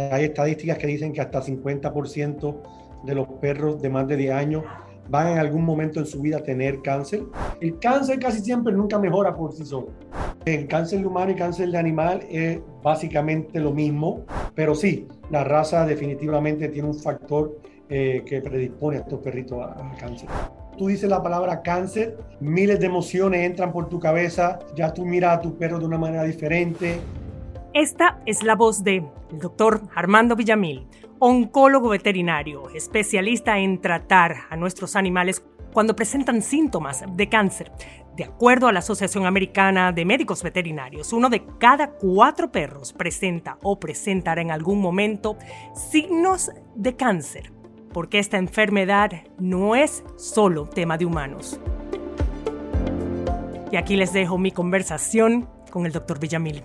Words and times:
Hay 0.00 0.24
estadísticas 0.24 0.78
que 0.78 0.86
dicen 0.86 1.12
que 1.12 1.20
hasta 1.20 1.42
50% 1.42 2.56
de 3.04 3.14
los 3.14 3.28
perros 3.40 3.80
de 3.80 3.90
más 3.90 4.06
de 4.08 4.16
10 4.16 4.32
años 4.32 4.64
van 5.08 5.28
en 5.28 5.38
algún 5.38 5.64
momento 5.64 6.00
en 6.00 6.06
su 6.06 6.20
vida 6.20 6.38
a 6.38 6.42
tener 6.42 6.82
cáncer. 6.82 7.22
El 7.60 7.78
cáncer 7.78 8.18
casi 8.18 8.40
siempre 8.40 8.72
nunca 8.72 8.98
mejora 8.98 9.34
por 9.34 9.52
sí 9.52 9.64
solo. 9.64 9.88
El 10.44 10.66
cáncer 10.66 11.00
de 11.00 11.06
humano 11.06 11.32
y 11.32 11.34
cáncer 11.34 11.70
de 11.70 11.78
animal 11.78 12.20
es 12.30 12.60
básicamente 12.82 13.60
lo 13.60 13.72
mismo, 13.72 14.24
pero 14.54 14.74
sí, 14.74 15.06
la 15.30 15.44
raza 15.44 15.84
definitivamente 15.84 16.68
tiene 16.68 16.88
un 16.88 16.94
factor 16.94 17.58
eh, 17.88 18.22
que 18.26 18.40
predispone 18.40 18.98
a 18.98 19.00
estos 19.00 19.20
perritos 19.20 19.58
al 19.62 19.96
cáncer. 19.96 20.28
Tú 20.76 20.86
dices 20.86 21.10
la 21.10 21.22
palabra 21.22 21.60
cáncer, 21.62 22.16
miles 22.40 22.78
de 22.78 22.86
emociones 22.86 23.44
entran 23.44 23.72
por 23.72 23.88
tu 23.88 23.98
cabeza, 23.98 24.60
ya 24.76 24.94
tú 24.94 25.04
miras 25.04 25.38
a 25.38 25.40
tu 25.40 25.58
perro 25.58 25.78
de 25.78 25.86
una 25.86 25.98
manera 25.98 26.22
diferente. 26.22 27.00
Esta 27.78 28.18
es 28.26 28.42
la 28.42 28.56
voz 28.56 28.82
de 28.82 29.04
el 29.30 29.38
doctor 29.38 29.82
Armando 29.94 30.34
Villamil, 30.34 30.88
oncólogo 31.20 31.90
veterinario, 31.90 32.70
especialista 32.70 33.60
en 33.60 33.80
tratar 33.80 34.34
a 34.50 34.56
nuestros 34.56 34.96
animales 34.96 35.44
cuando 35.72 35.94
presentan 35.94 36.42
síntomas 36.42 37.04
de 37.08 37.28
cáncer. 37.28 37.70
De 38.16 38.24
acuerdo 38.24 38.66
a 38.66 38.72
la 38.72 38.80
Asociación 38.80 39.26
Americana 39.26 39.92
de 39.92 40.04
Médicos 40.04 40.42
Veterinarios, 40.42 41.12
uno 41.12 41.28
de 41.30 41.44
cada 41.60 41.90
cuatro 41.90 42.50
perros 42.50 42.92
presenta 42.92 43.58
o 43.62 43.78
presentará 43.78 44.42
en 44.42 44.50
algún 44.50 44.80
momento 44.80 45.36
signos 45.72 46.50
de 46.74 46.96
cáncer, 46.96 47.52
porque 47.92 48.18
esta 48.18 48.38
enfermedad 48.38 49.12
no 49.38 49.76
es 49.76 50.02
solo 50.16 50.66
tema 50.68 50.98
de 50.98 51.06
humanos. 51.06 51.60
Y 53.70 53.76
aquí 53.76 53.94
les 53.94 54.12
dejo 54.12 54.36
mi 54.36 54.50
conversación 54.50 55.48
con 55.70 55.86
el 55.86 55.92
doctor 55.92 56.18
Villamil. 56.18 56.64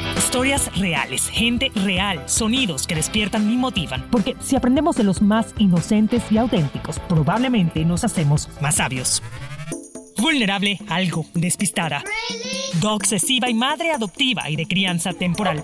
Historias 0.31 0.73
reales, 0.77 1.27
gente 1.27 1.73
real, 1.75 2.23
sonidos 2.25 2.87
que 2.87 2.95
despiertan 2.95 3.51
y 3.51 3.57
motivan. 3.57 4.07
Porque 4.09 4.37
si 4.39 4.55
aprendemos 4.55 4.95
de 4.95 5.03
los 5.03 5.21
más 5.21 5.53
inocentes 5.57 6.23
y 6.31 6.37
auténticos, 6.37 6.99
probablemente 6.99 7.83
nos 7.83 8.05
hacemos 8.05 8.47
más 8.61 8.75
sabios 8.75 9.21
vulnerable, 10.21 10.79
algo 10.87 11.25
despistada. 11.33 12.03
obsesiva 12.81 13.49
y 13.49 13.53
madre 13.53 13.91
adoptiva 13.91 14.49
y 14.49 14.55
de 14.55 14.67
crianza 14.67 15.11
temporal. 15.13 15.63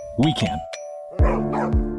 we 0.17 0.33
can. 0.33 1.90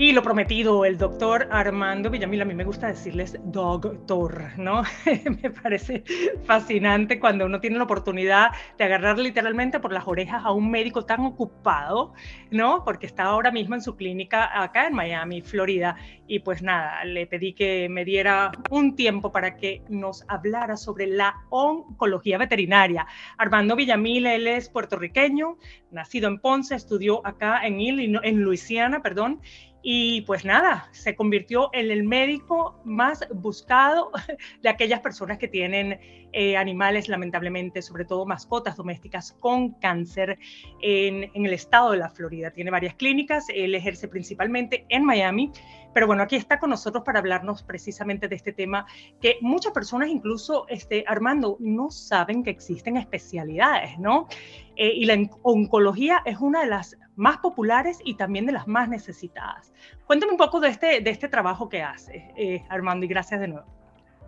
Y 0.00 0.12
lo 0.12 0.22
prometido, 0.22 0.86
el 0.86 0.96
doctor 0.96 1.46
Armando 1.50 2.08
Villamil, 2.08 2.40
a 2.40 2.46
mí 2.46 2.54
me 2.54 2.64
gusta 2.64 2.86
decirles 2.86 3.38
doctor, 3.44 4.48
¿no? 4.56 4.82
me 5.42 5.50
parece 5.50 6.04
fascinante 6.46 7.20
cuando 7.20 7.44
uno 7.44 7.60
tiene 7.60 7.76
la 7.76 7.84
oportunidad 7.84 8.48
de 8.78 8.84
agarrar 8.84 9.18
literalmente 9.18 9.78
por 9.78 9.92
las 9.92 10.08
orejas 10.08 10.42
a 10.42 10.52
un 10.52 10.70
médico 10.70 11.04
tan 11.04 11.20
ocupado, 11.20 12.14
¿no? 12.50 12.82
Porque 12.82 13.04
está 13.04 13.24
ahora 13.24 13.50
mismo 13.50 13.74
en 13.74 13.82
su 13.82 13.94
clínica 13.94 14.62
acá 14.62 14.86
en 14.86 14.94
Miami, 14.94 15.42
Florida. 15.42 15.96
Y 16.26 16.38
pues 16.38 16.62
nada, 16.62 17.04
le 17.04 17.26
pedí 17.26 17.52
que 17.52 17.86
me 17.90 18.06
diera 18.06 18.52
un 18.70 18.96
tiempo 18.96 19.30
para 19.32 19.58
que 19.58 19.82
nos 19.90 20.24
hablara 20.28 20.78
sobre 20.78 21.08
la 21.08 21.42
oncología 21.50 22.38
veterinaria. 22.38 23.06
Armando 23.36 23.76
Villamil, 23.76 24.24
él 24.24 24.46
es 24.46 24.70
puertorriqueño, 24.70 25.58
nacido 25.90 26.28
en 26.28 26.38
Ponce, 26.38 26.74
estudió 26.74 27.26
acá 27.26 27.66
en, 27.66 27.80
en 27.80 28.40
Luisiana, 28.40 29.02
perdón, 29.02 29.40
y 29.82 30.22
pues 30.22 30.44
nada, 30.44 30.88
se 30.92 31.16
convirtió 31.16 31.70
en 31.72 31.90
el 31.90 32.04
médico 32.04 32.80
más 32.84 33.26
buscado 33.32 34.10
de 34.62 34.68
aquellas 34.68 35.00
personas 35.00 35.38
que 35.38 35.48
tienen 35.48 35.98
eh, 36.32 36.56
animales, 36.56 37.08
lamentablemente, 37.08 37.80
sobre 37.80 38.04
todo 38.04 38.26
mascotas 38.26 38.76
domésticas 38.76 39.32
con 39.40 39.72
cáncer 39.72 40.38
en, 40.82 41.30
el 41.34 41.52
estado 41.52 41.92
de 41.92 41.98
la 41.98 42.10
Florida. 42.10 42.50
Tiene 42.50 42.70
varias 42.70 42.94
clínicas, 42.94 43.46
él 43.48 43.74
ejerce 43.74 44.06
principalmente 44.06 44.84
en 44.90 45.04
Miami, 45.04 45.50
pero 45.94 46.06
bueno, 46.06 46.22
aquí 46.22 46.36
está 46.36 46.60
con 46.60 46.70
nosotros 46.70 47.02
para 47.02 47.18
hablarnos 47.18 47.62
precisamente 47.62 48.28
de 48.28 48.36
este 48.36 48.52
tema 48.52 48.86
que 49.20 49.38
muchas 49.40 49.72
personas, 49.72 50.08
incluso 50.08 50.66
este, 50.68 51.04
Armando, 51.06 51.56
no 51.58 51.90
saben 51.90 52.44
que 52.44 52.50
existen 52.50 52.96
especialidades, 52.96 53.98
¿no? 53.98 54.28
Eh, 54.76 54.92
y 54.94 55.06
la 55.06 55.18
oncología 55.42 56.22
es 56.24 56.38
una 56.38 56.60
de 56.62 56.68
las 56.68 56.96
más 57.20 57.36
populares 57.36 57.98
y 58.02 58.14
también 58.14 58.46
de 58.46 58.52
las 58.52 58.66
más 58.66 58.88
necesitadas. 58.88 59.72
Cuéntame 60.06 60.32
un 60.32 60.38
poco 60.38 60.58
de 60.58 60.68
este, 60.68 61.00
de 61.00 61.10
este 61.10 61.28
trabajo 61.28 61.68
que 61.68 61.82
haces, 61.82 62.22
eh, 62.34 62.64
Armando, 62.70 63.04
y 63.04 63.08
gracias 63.08 63.40
de 63.40 63.48
nuevo. 63.48 63.66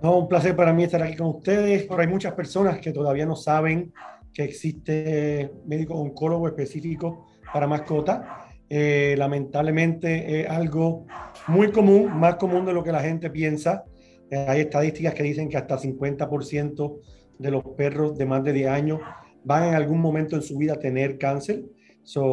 No, 0.03 0.19
un 0.19 0.29
placer 0.29 0.55
para 0.55 0.75
mí 0.75 0.85
estar 0.85 1.03
aquí 1.03 1.17
con 1.17 1.29
ustedes. 1.29 1.85
Pero 1.89 2.01
hay 2.01 2.09
muchas 2.09 2.35
personas 2.35 2.79
que 2.81 2.93
todavía 2.93 3.25
no 3.25 3.35
saben 3.35 3.95
que 4.35 4.45
existe 4.45 5.51
médico 5.65 5.95
oncólogo 5.95 6.47
específico 6.49 7.29
para 7.53 7.67
mascotas. 7.67 8.21
Eh, 8.69 9.15
lamentablemente 9.17 10.43
es 10.43 10.49
algo 10.49 11.07
muy 11.47 11.71
común, 11.71 12.19
más 12.19 12.37
común 12.37 12.67
de 12.67 12.75
lo 12.75 12.85
que 12.85 12.93
la 12.93 13.01
gente 13.01 13.31
piensa. 13.31 13.85
Eh, 14.31 14.47
hay 14.49 14.61
estadísticas 14.61 15.15
que 15.15 15.23
dicen 15.23 15.49
que 15.49 15.57
hasta 15.57 15.79
50% 15.79 17.01
de 17.39 17.51
los 17.51 17.63
perros 17.77 18.19
de 18.19 18.27
más 18.27 18.45
de 18.45 18.53
10 18.53 18.69
años 18.69 19.01
van 19.45 19.69
en 19.69 19.75
algún 19.75 20.01
momento 20.01 20.37
en 20.37 20.43
su 20.43 20.59
vida 20.59 20.75
a 20.75 20.79
tener 20.79 21.17
cáncer. 21.17 21.63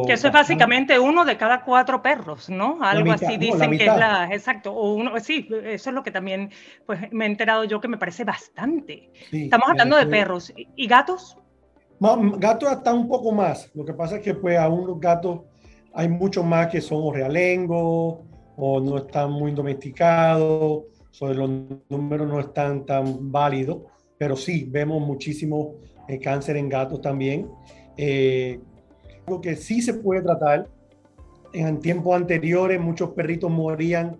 Que 0.06 0.12
eso 0.12 0.26
es 0.26 0.32
básicamente 0.32 0.98
uno 0.98 1.24
de 1.24 1.36
cada 1.36 1.64
cuatro 1.64 2.02
perros, 2.02 2.50
¿no? 2.50 2.78
Algo 2.82 3.12
así 3.12 3.36
dicen 3.36 3.70
que 3.70 3.86
es 3.86 3.96
la, 3.96 4.28
exacto, 4.32 4.72
o 4.72 4.94
uno, 4.94 5.18
sí, 5.20 5.48
eso 5.64 5.90
es 5.90 5.94
lo 5.94 6.02
que 6.02 6.10
también, 6.10 6.50
pues 6.86 7.00
me 7.12 7.24
he 7.24 7.28
enterado 7.28 7.64
yo 7.64 7.80
que 7.80 7.88
me 7.88 7.96
parece 7.96 8.24
bastante. 8.24 9.10
Estamos 9.30 9.70
hablando 9.70 9.96
de 9.96 10.06
perros, 10.06 10.52
¿y 10.56 10.86
gatos? 10.86 11.36
gatos 12.00 12.70
hasta 12.70 12.94
un 12.94 13.08
poco 13.08 13.30
más, 13.30 13.70
lo 13.74 13.84
que 13.84 13.92
pasa 13.92 14.16
es 14.16 14.22
que 14.22 14.34
pues 14.34 14.58
aún 14.58 14.86
los 14.86 14.98
gatos 14.98 15.42
hay 15.92 16.08
muchos 16.08 16.44
más 16.44 16.68
que 16.68 16.80
son 16.80 17.12
realengos 17.12 18.20
o 18.56 18.80
no 18.80 18.98
están 18.98 19.30
muy 19.32 19.52
domesticados, 19.52 20.84
sobre 21.10 21.34
los 21.34 21.50
números 21.88 22.28
no 22.28 22.40
están 22.40 22.86
tan 22.86 23.30
válidos, 23.30 23.78
pero 24.18 24.36
sí 24.36 24.66
vemos 24.68 25.00
muchísimo 25.00 25.74
eh, 26.08 26.18
cáncer 26.18 26.56
en 26.56 26.68
gatos 26.68 27.00
también. 27.00 27.48
Eh, 27.96 28.60
algo 29.26 29.40
que 29.40 29.56
sí 29.56 29.82
se 29.82 29.94
puede 29.94 30.22
tratar. 30.22 30.68
En 31.52 31.80
tiempos 31.80 32.14
anteriores 32.16 32.80
muchos 32.80 33.10
perritos 33.10 33.50
morían 33.50 34.16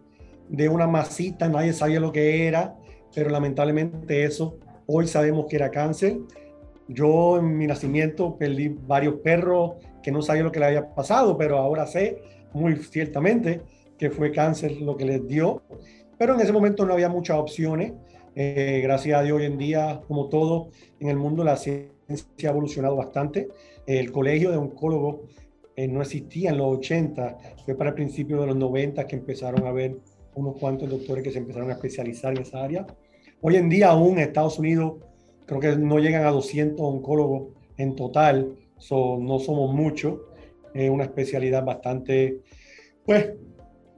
de 0.49 0.69
una 0.69 0.87
masita, 0.87 1.49
nadie 1.49 1.73
sabía 1.73 2.01
lo 2.01 2.11
que 2.11 2.47
era, 2.47 2.77
pero 3.15 3.31
lamentablemente 3.31 4.25
eso 4.25 4.59
hoy 4.87 5.07
sabemos 5.07 5.47
que 5.47 5.57
era 5.57 5.71
cáncer. 5.71 6.19
Yo 6.89 7.39
en 7.39 7.57
mi 7.57 7.69
nacimiento 7.69 8.37
perdí 8.37 8.69
varios 8.69 9.15
perros 9.21 9.75
que 10.03 10.11
no 10.11 10.23
sabía 10.23 10.43
lo 10.43 10.51
que 10.51 10.59
le 10.59 10.67
había 10.67 10.93
pasado, 10.93 11.39
pero 11.39 11.59
ahora 11.59 11.87
sé 11.87 12.23
muy 12.53 12.77
ciertamente 12.77 13.63
que 13.97 14.11
fue 14.11 14.33
cáncer 14.33 14.81
lo 14.81 14.97
que 14.97 15.05
les 15.05 15.27
dio. 15.29 15.63
Pero 16.19 16.35
en 16.35 16.41
ese 16.41 16.53
momento 16.53 16.85
no 16.85 16.95
había 16.95 17.09
muchas 17.09 17.39
opciones. 17.39 17.93
Eh, 18.35 18.81
gracias 18.83 19.19
a 19.19 19.23
Dios 19.23 19.39
hoy 19.39 19.45
en 19.45 19.59
día, 19.59 20.01
como 20.09 20.29
todo 20.29 20.71
en 20.99 21.09
el 21.09 21.17
mundo, 21.17 21.45
la 21.45 21.57
ciencia 21.57 22.00
ha 22.47 22.51
evolucionado 22.51 22.97
bastante. 22.97 23.49
El 23.87 24.11
colegio 24.13 24.51
de 24.51 24.57
oncólogos 24.57 25.21
eh, 25.77 25.89
no 25.89 26.03
existía 26.03 26.51
en 26.51 26.59
los 26.59 26.79
80, 26.79 27.39
fue 27.65 27.75
para 27.75 27.91
el 27.91 27.95
principio 27.95 28.41
de 28.41 28.49
los 28.49 28.57
90 28.57 29.07
que 29.07 29.17
empezaron 29.17 29.67
a 29.67 29.71
haber 29.71 29.97
unos 30.35 30.57
cuantos 30.57 30.89
doctores 30.89 31.25
que 31.25 31.31
se 31.31 31.39
empezaron 31.39 31.71
a 31.71 31.75
especializar 31.75 32.33
en 32.33 32.43
esa 32.43 32.63
área. 32.63 32.87
Hoy 33.41 33.57
en 33.57 33.69
día 33.69 33.91
aún 33.91 34.19
en 34.19 34.25
Estados 34.25 34.59
Unidos 34.59 34.95
creo 35.47 35.61
que 35.61 35.77
no 35.77 35.99
llegan 35.99 36.27
a 36.27 36.31
200 36.31 36.81
oncólogos 36.81 37.49
en 37.77 37.97
total, 37.97 38.57
no 38.91 39.39
somos 39.39 39.75
muchos, 39.75 40.21
es 40.75 40.91
una 40.91 41.05
especialidad 41.05 41.65
bastante, 41.65 42.41
pues, 43.05 43.33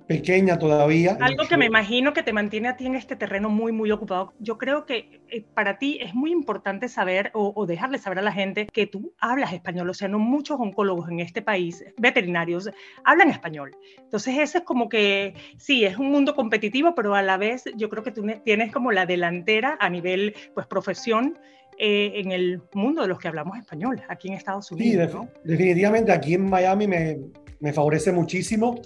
pequeña 0.06 0.58
todavía. 0.58 1.16
Algo 1.20 1.46
que 1.48 1.56
me 1.56 1.66
imagino 1.66 2.12
que 2.12 2.22
te 2.22 2.32
mantiene 2.32 2.68
a 2.68 2.76
ti 2.76 2.86
en 2.86 2.94
este 2.94 3.16
terreno 3.16 3.48
muy, 3.48 3.72
muy 3.72 3.90
ocupado. 3.90 4.32
Yo 4.38 4.58
creo 4.58 4.84
que 4.86 5.22
eh, 5.28 5.44
para 5.54 5.78
ti 5.78 5.98
es 6.00 6.14
muy 6.14 6.32
importante 6.32 6.88
saber 6.88 7.30
o, 7.34 7.52
o, 7.54 7.66
dejarle 7.66 7.98
saber 7.98 8.18
a 8.18 8.22
la 8.22 8.32
gente 8.32 8.66
que 8.66 8.86
tú 8.86 9.14
hablas 9.18 9.52
español. 9.52 9.88
O 9.90 9.94
sea, 9.94 10.08
no 10.08 10.18
muchos 10.18 10.58
oncólogos 10.60 11.08
en 11.10 11.20
este 11.20 11.42
país, 11.42 11.84
veterinarios, 11.98 12.70
hablan 13.04 13.30
español. 13.30 13.76
Entonces, 13.98 14.38
ese 14.38 14.58
es 14.58 14.64
como 14.64 14.88
que, 14.88 15.34
sí, 15.58 15.84
es 15.84 15.96
un 15.96 16.10
mundo 16.10 16.34
competitivo, 16.34 16.94
pero 16.94 17.14
a 17.14 17.22
la 17.22 17.36
vez 17.36 17.64
yo 17.76 17.88
creo 17.88 18.02
que 18.02 18.12
tú 18.12 18.26
tienes 18.44 18.72
como 18.72 18.92
la 18.92 19.06
delantera 19.06 19.76
a 19.80 19.88
nivel, 19.88 20.34
pues, 20.54 20.66
profesión 20.66 21.38
eh, 21.78 22.12
en 22.16 22.32
el 22.32 22.60
mundo 22.74 23.02
de 23.02 23.08
los 23.08 23.18
que 23.18 23.28
hablamos 23.28 23.58
español, 23.58 24.02
aquí 24.08 24.28
en 24.28 24.34
Estados 24.34 24.70
Unidos. 24.70 25.10
Sí, 25.10 25.28
definitivamente 25.44 26.12
aquí 26.12 26.34
en 26.34 26.48
Miami 26.48 26.86
me, 26.86 27.18
me 27.60 27.72
favorece 27.72 28.12
muchísimo, 28.12 28.80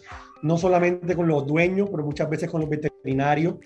no 0.47 0.57
solamente 0.57 1.15
con 1.17 1.27
los 1.27 1.47
dueños, 1.47 1.89
pero 1.91 2.05
muchas 2.05 2.31
veces 2.31 2.49
con 2.49 2.61
los 2.61 2.71
veterinarios 2.71 3.57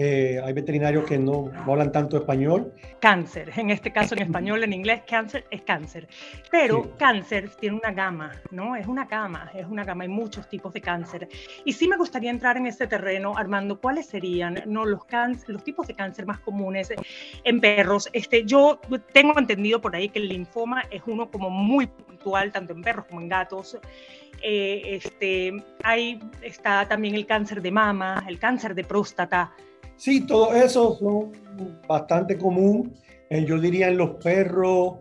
eh, 0.00 0.40
hay 0.44 0.52
veterinarios 0.52 1.04
que 1.06 1.18
no, 1.18 1.50
hablan 1.66 1.90
tanto 1.90 2.16
español. 2.16 2.72
Cáncer, 3.00 3.50
en 3.56 3.70
este 3.70 3.92
caso 3.92 4.14
en 4.14 4.22
español, 4.22 4.62
en 4.62 4.72
inglés, 4.72 5.02
cáncer 5.08 5.44
es 5.50 5.62
cáncer. 5.62 6.06
Pero 6.52 6.96
cáncer 6.96 7.50
tiene 7.58 7.78
una 7.78 7.90
gama, 7.90 8.30
¿no? 8.52 8.76
Es 8.76 8.86
una 8.86 9.06
gama, 9.06 9.50
es 9.56 9.66
una 9.66 9.82
gama, 9.82 10.04
hay 10.04 10.08
muchos 10.08 10.48
tipos 10.48 10.72
de 10.72 10.80
cáncer. 10.80 11.28
Y 11.64 11.72
sí 11.72 11.88
me 11.88 11.96
gustaría 11.96 12.30
entrar 12.30 12.56
en 12.56 12.66
este 12.66 12.86
terreno, 12.86 13.36
Armando, 13.36 13.80
¿cuáles 13.80 14.06
serían 14.06 14.62
¿no? 14.66 14.84
los, 14.84 15.04
cáncer, 15.04 15.50
los 15.50 15.64
tipos 15.64 15.88
de 15.88 15.94
cáncer 15.94 16.26
más 16.26 16.38
comunes 16.38 16.92
en 17.42 17.60
perros? 17.60 18.08
Este, 18.12 18.44
yo 18.44 18.80
tengo 19.12 19.36
entendido 19.36 19.80
por 19.80 19.96
ahí 19.96 20.10
que 20.10 20.20
el 20.20 20.28
linfoma 20.28 20.84
es 20.92 21.02
uno 21.08 21.28
como 21.28 21.50
muy 21.50 21.88
puntual, 21.88 22.52
tanto 22.52 22.72
en 22.72 22.82
perros 22.82 23.06
como 23.06 23.20
en 23.20 23.28
gatos. 23.28 23.76
Eh, 24.42 24.82
este, 24.96 25.52
ahí 25.82 26.20
está 26.42 26.86
también 26.88 27.14
el 27.14 27.26
cáncer 27.26 27.60
de 27.60 27.70
mama, 27.70 28.24
el 28.28 28.38
cáncer 28.38 28.74
de 28.74 28.84
próstata. 28.84 29.52
Sí, 29.96 30.20
todo 30.26 30.54
eso 30.54 30.96
son 30.98 31.32
bastante 31.88 32.38
común. 32.38 32.94
Eh, 33.30 33.44
yo 33.44 33.58
diría 33.58 33.88
en 33.88 33.98
los 33.98 34.10
perros, 34.22 34.98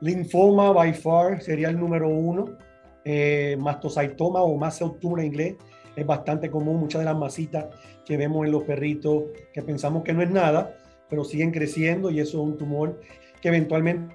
linfoma 0.00 0.72
by 0.72 0.94
far 0.94 1.42
sería 1.42 1.68
el 1.68 1.78
número 1.78 2.08
uno. 2.08 2.56
Eh, 3.04 3.56
mastocytoma 3.60 4.42
o 4.42 4.56
mast 4.56 4.80
en 4.80 5.24
inglés 5.24 5.56
es 5.94 6.06
bastante 6.06 6.50
común. 6.50 6.78
Muchas 6.80 7.00
de 7.00 7.04
las 7.04 7.16
masitas 7.16 7.66
que 8.04 8.16
vemos 8.16 8.46
en 8.46 8.52
los 8.52 8.64
perritos 8.64 9.24
que 9.52 9.62
pensamos 9.62 10.02
que 10.02 10.12
no 10.12 10.22
es 10.22 10.30
nada, 10.30 10.76
pero 11.08 11.22
siguen 11.22 11.50
creciendo 11.50 12.10
y 12.10 12.20
eso 12.20 12.38
es 12.38 12.48
un 12.48 12.56
tumor 12.56 13.00
que 13.40 13.48
eventualmente 13.48 14.14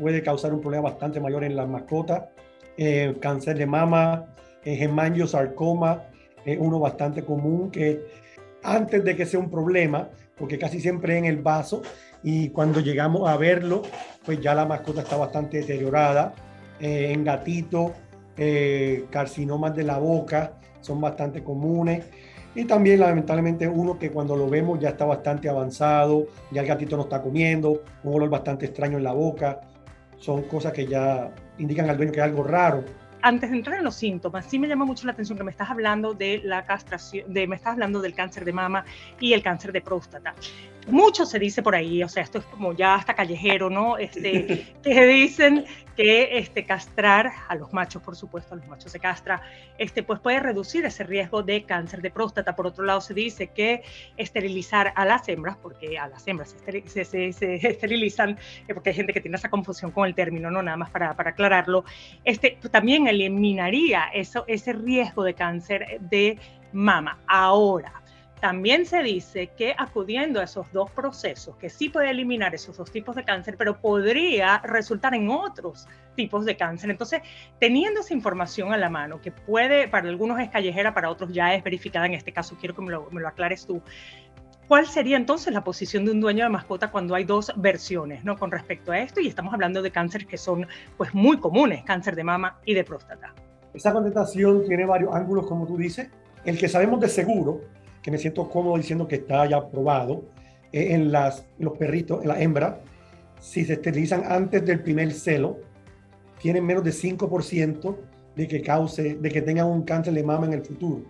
puede 0.00 0.22
causar 0.22 0.52
un 0.52 0.60
problema 0.60 0.90
bastante 0.90 1.20
mayor 1.20 1.44
en 1.44 1.56
las 1.56 1.68
mascotas. 1.68 2.22
Eh, 2.76 3.16
cáncer 3.20 3.58
de 3.58 3.66
mama, 3.66 4.26
eh, 4.64 4.88
es 6.44 6.58
uno 6.58 6.80
bastante 6.80 7.24
común 7.24 7.70
que 7.70 8.00
antes 8.62 9.04
de 9.04 9.16
que 9.16 9.26
sea 9.26 9.40
un 9.40 9.50
problema, 9.50 10.08
porque 10.36 10.58
casi 10.58 10.80
siempre 10.80 11.18
en 11.18 11.24
el 11.24 11.38
vaso 11.38 11.82
y 12.22 12.50
cuando 12.50 12.80
llegamos 12.80 13.28
a 13.28 13.36
verlo, 13.36 13.82
pues 14.24 14.40
ya 14.40 14.54
la 14.54 14.64
mascota 14.64 15.02
está 15.02 15.16
bastante 15.16 15.58
deteriorada. 15.58 16.34
Eh, 16.80 17.12
en 17.12 17.24
gatito, 17.24 17.92
eh, 18.36 19.06
carcinomas 19.10 19.74
de 19.74 19.84
la 19.84 19.98
boca 19.98 20.54
son 20.80 21.00
bastante 21.00 21.42
comunes. 21.42 22.04
Y 22.54 22.64
también 22.64 23.00
lamentablemente 23.00 23.66
uno 23.66 23.98
que 23.98 24.10
cuando 24.10 24.36
lo 24.36 24.48
vemos 24.48 24.78
ya 24.78 24.90
está 24.90 25.04
bastante 25.04 25.48
avanzado, 25.48 26.26
ya 26.50 26.60
el 26.60 26.68
gatito 26.68 26.96
no 26.96 27.04
está 27.04 27.22
comiendo, 27.22 27.82
un 28.04 28.14
olor 28.14 28.28
bastante 28.28 28.66
extraño 28.66 28.98
en 28.98 29.04
la 29.04 29.12
boca. 29.12 29.60
Son 30.22 30.42
cosas 30.42 30.72
que 30.72 30.86
ya 30.86 31.34
indican 31.58 31.90
al 31.90 31.96
dueño 31.96 32.12
que 32.12 32.20
es 32.20 32.24
algo 32.24 32.44
raro. 32.44 32.84
Antes 33.22 33.50
de 33.50 33.56
entrar 33.56 33.78
en 33.78 33.84
los 33.84 33.96
síntomas, 33.96 34.46
sí 34.46 34.56
me 34.56 34.68
llama 34.68 34.84
mucho 34.84 35.04
la 35.04 35.12
atención 35.12 35.36
que 35.36 35.42
me 35.42 35.50
estás 35.50 35.68
hablando 35.68 36.14
de 36.14 36.40
la 36.44 36.64
castración, 36.64 37.32
de, 37.32 37.48
me 37.48 37.56
estás 37.56 37.72
hablando 37.72 38.00
del 38.00 38.14
cáncer 38.14 38.44
de 38.44 38.52
mama 38.52 38.84
y 39.18 39.32
el 39.32 39.42
cáncer 39.42 39.72
de 39.72 39.80
próstata 39.80 40.32
mucho 40.88 41.26
se 41.26 41.38
dice 41.38 41.62
por 41.62 41.74
ahí, 41.74 42.02
o 42.02 42.08
sea, 42.08 42.22
esto 42.22 42.38
es 42.38 42.44
como 42.46 42.72
ya 42.72 42.94
hasta 42.94 43.14
callejero, 43.14 43.70
¿no? 43.70 43.98
Este, 43.98 44.74
que 44.82 45.06
dicen 45.06 45.64
que 45.96 46.38
este, 46.38 46.64
castrar 46.64 47.30
a 47.48 47.54
los 47.54 47.72
machos, 47.72 48.02
por 48.02 48.16
supuesto, 48.16 48.54
a 48.54 48.56
los 48.56 48.66
machos 48.66 48.92
se 48.92 48.98
castra, 48.98 49.42
este, 49.78 50.02
pues 50.02 50.20
puede 50.20 50.40
reducir 50.40 50.84
ese 50.84 51.04
riesgo 51.04 51.42
de 51.42 51.64
cáncer 51.64 52.00
de 52.02 52.10
próstata. 52.10 52.56
Por 52.56 52.66
otro 52.66 52.84
lado, 52.84 53.00
se 53.00 53.14
dice 53.14 53.48
que 53.48 53.82
esterilizar 54.16 54.92
a 54.96 55.04
las 55.04 55.28
hembras, 55.28 55.56
porque 55.56 55.98
a 55.98 56.08
las 56.08 56.26
hembras 56.26 56.56
se, 56.86 57.04
se, 57.04 57.28
esterilizan, 57.68 58.38
eh, 58.66 58.74
porque 58.74 58.90
hay 58.90 58.96
gente 58.96 59.12
que 59.12 59.20
tiene 59.20 59.36
esa 59.36 59.50
confusión 59.50 59.90
con 59.90 60.06
el 60.06 60.14
término, 60.14 60.50
¿no? 60.50 60.62
Nada 60.62 60.76
más 60.76 60.90
para, 60.90 61.14
para 61.14 61.30
aclararlo, 61.30 61.84
este, 62.24 62.58
también 62.70 63.06
eliminaría 63.06 64.04
eso, 64.14 64.44
ese 64.48 64.72
riesgo 64.72 65.22
de 65.24 65.34
cáncer 65.34 66.00
de 66.00 66.38
mama. 66.72 67.18
Ahora, 67.26 68.01
también 68.42 68.86
se 68.86 69.04
dice 69.04 69.52
que 69.56 69.72
acudiendo 69.78 70.40
a 70.40 70.42
esos 70.42 70.66
dos 70.72 70.90
procesos, 70.90 71.54
que 71.58 71.70
sí 71.70 71.88
puede 71.88 72.10
eliminar 72.10 72.52
esos 72.56 72.76
dos 72.76 72.90
tipos 72.90 73.14
de 73.14 73.22
cáncer, 73.22 73.54
pero 73.56 73.80
podría 73.80 74.58
resultar 74.58 75.14
en 75.14 75.30
otros 75.30 75.86
tipos 76.16 76.44
de 76.44 76.56
cáncer. 76.56 76.90
Entonces, 76.90 77.22
teniendo 77.60 78.00
esa 78.00 78.14
información 78.14 78.72
a 78.72 78.76
la 78.76 78.90
mano, 78.90 79.20
que 79.20 79.30
puede, 79.30 79.86
para 79.86 80.08
algunos 80.08 80.40
es 80.40 80.50
callejera, 80.50 80.92
para 80.92 81.08
otros 81.08 81.32
ya 81.32 81.54
es 81.54 81.62
verificada, 81.62 82.06
en 82.06 82.14
este 82.14 82.32
caso 82.32 82.56
quiero 82.58 82.74
que 82.74 82.82
me 82.82 82.90
lo, 82.90 83.28
aclares 83.28 83.64
tú, 83.64 83.80
¿cuál 84.66 84.88
sería 84.88 85.16
entonces 85.16 85.54
la 85.54 85.62
posición 85.62 86.04
de 86.04 86.10
un 86.10 86.20
dueño 86.20 86.42
de 86.42 86.50
mascota 86.50 86.90
cuando 86.90 87.14
hay 87.14 87.22
dos 87.22 87.52
versiones 87.54 88.24
¿no? 88.24 88.36
con 88.36 88.50
respecto 88.50 88.90
a 88.90 88.98
esto? 88.98 89.20
Y 89.20 89.28
estamos 89.28 89.54
hablando 89.54 89.82
de 89.82 89.92
cánceres 89.92 90.26
que 90.26 90.36
son 90.36 90.66
pues, 90.96 91.14
muy 91.14 91.38
comunes, 91.38 91.84
cáncer 91.84 92.16
de 92.16 92.24
mama 92.24 92.58
y 92.64 92.74
de 92.74 92.82
próstata. 92.82 93.32
Esa 93.72 93.92
contestación 93.92 94.64
tiene 94.66 94.84
varios 94.84 95.14
ángulos, 95.14 95.46
como 95.46 95.64
tú 95.64 95.76
dices. 95.76 96.10
El 96.44 96.58
que 96.58 96.68
sabemos 96.68 96.98
de 96.98 97.08
seguro 97.08 97.60
que 98.02 98.10
me 98.10 98.18
siento 98.18 98.48
cómodo 98.48 98.76
diciendo 98.76 99.06
que 99.06 99.16
está 99.16 99.46
ya 99.46 99.68
probado, 99.68 100.24
en 100.72 101.12
las, 101.12 101.44
los 101.58 101.76
perritos, 101.76 102.22
en 102.22 102.28
la 102.28 102.40
hembra, 102.40 102.80
si 103.40 103.64
se 103.64 103.74
esterilizan 103.74 104.24
antes 104.26 104.64
del 104.64 104.82
primer 104.82 105.12
celo, 105.12 105.58
tienen 106.40 106.64
menos 106.64 106.82
de 106.82 106.90
5% 106.90 107.96
de 108.34 108.48
que 108.48 108.62
cause, 108.62 109.14
de 109.14 109.30
que 109.30 109.42
tengan 109.42 109.66
un 109.66 109.82
cáncer 109.82 110.14
de 110.14 110.22
mama 110.22 110.46
en 110.46 110.54
el 110.54 110.64
futuro. 110.64 111.04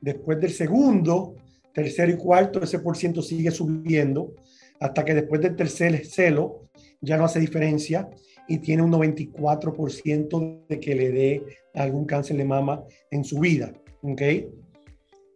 Después 0.00 0.40
del 0.40 0.50
segundo, 0.50 1.36
tercero 1.72 2.12
y 2.12 2.16
cuarto, 2.16 2.62
ese 2.62 2.78
por 2.80 2.96
ciento 2.96 3.22
sigue 3.22 3.50
subiendo 3.50 4.34
hasta 4.80 5.04
que 5.04 5.14
después 5.14 5.40
del 5.40 5.56
tercer 5.56 6.04
celo 6.04 6.68
ya 7.00 7.16
no 7.16 7.24
hace 7.24 7.40
diferencia 7.40 8.08
y 8.48 8.58
tiene 8.58 8.82
un 8.82 8.92
94% 8.92 10.66
de 10.68 10.80
que 10.80 10.94
le 10.94 11.10
dé 11.10 11.42
algún 11.74 12.04
cáncer 12.04 12.36
de 12.36 12.44
mama 12.44 12.82
en 13.10 13.24
su 13.24 13.38
vida. 13.38 13.72
¿ok? 14.02 14.22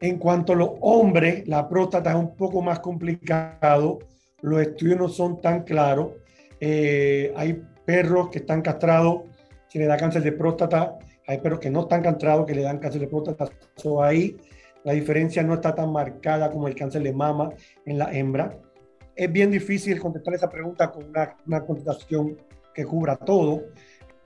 En 0.00 0.18
cuanto 0.18 0.52
a 0.52 0.56
los 0.56 0.70
hombres, 0.80 1.46
la 1.48 1.68
próstata 1.68 2.10
es 2.10 2.16
un 2.16 2.36
poco 2.36 2.62
más 2.62 2.78
complicado, 2.78 3.98
los 4.42 4.60
estudios 4.60 4.98
no 4.98 5.08
son 5.08 5.40
tan 5.40 5.64
claros. 5.64 6.12
Eh, 6.60 7.32
hay 7.36 7.62
perros 7.84 8.28
que 8.30 8.38
están 8.38 8.62
castrados, 8.62 9.22
si 9.68 9.78
le 9.78 9.86
da 9.86 9.96
cáncer 9.96 10.22
de 10.22 10.32
próstata, 10.32 10.98
hay 11.26 11.38
perros 11.38 11.58
que 11.58 11.70
no 11.70 11.80
están 11.80 12.02
castrados, 12.02 12.46
que 12.46 12.54
le 12.54 12.62
dan 12.62 12.78
cáncer 12.78 13.00
de 13.00 13.08
próstata. 13.08 13.48
So, 13.76 14.02
ahí 14.02 14.36
la 14.84 14.92
diferencia 14.92 15.42
no 15.42 15.54
está 15.54 15.74
tan 15.74 15.92
marcada 15.92 16.50
como 16.50 16.68
el 16.68 16.74
cáncer 16.74 17.02
de 17.02 17.12
mama 17.12 17.50
en 17.84 17.98
la 17.98 18.12
hembra. 18.12 18.56
Es 19.16 19.30
bien 19.30 19.50
difícil 19.50 19.98
contestar 19.98 20.34
esa 20.34 20.48
pregunta 20.48 20.92
con 20.92 21.08
una, 21.08 21.36
una 21.46 21.60
contestación 21.66 22.36
que 22.72 22.84
cubra 22.84 23.16
todo. 23.16 23.64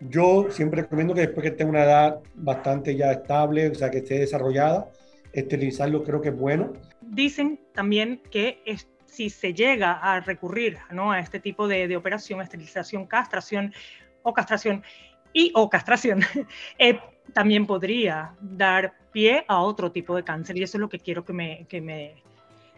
Yo 0.01 0.51
siempre 0.51 0.83
recomiendo 0.83 1.15
que 1.15 1.23
después 1.23 1.45
que 1.45 1.53
tenga 1.53 1.71
una 1.71 1.85
edad 1.85 2.21
bastante 2.35 2.95
ya 2.95 3.13
estable, 3.13 3.71
o 3.71 3.75
sea, 3.75 3.91
que 3.91 3.99
esté 3.99 4.19
desarrollada, 4.19 4.91
esterilizarlo 5.33 6.03
creo 6.05 6.21
que 6.21 6.31
es 6.31 6.37
bueno. 6.37 6.73
Dicen 7.01 7.61
también 7.73 8.21
que 8.31 8.63
si 9.07 9.31
se 9.31 9.53
llega 9.55 9.93
a 9.93 10.21
recurrir 10.21 10.79
¿no? 10.91 11.13
a 11.13 11.21
este 11.21 11.41
tipo 11.41 11.69
de, 11.69 11.97
operación, 11.97 12.41
esterilización, 12.41 13.07
castración 13.07 13.73
o 14.23 14.33
castración 14.33 14.83
y 15.33 15.53
o 15.55 15.69
castración, 15.69 16.21
eh, 16.79 16.99
también 17.33 17.67
podría 17.67 18.35
dar 18.41 18.95
pie 19.13 19.45
a 19.49 19.61
otro 19.61 19.93
tipo 19.93 20.17
de 20.17 20.25
cáncer 20.25 20.57
y 20.57 20.63
eso 20.63 20.79
es 20.79 20.81
lo 20.81 20.89
que 20.89 20.99
quiero 20.99 21.25
que 21.25 21.33
me, 21.33 21.67
que 21.69 21.81
me, 21.81 22.23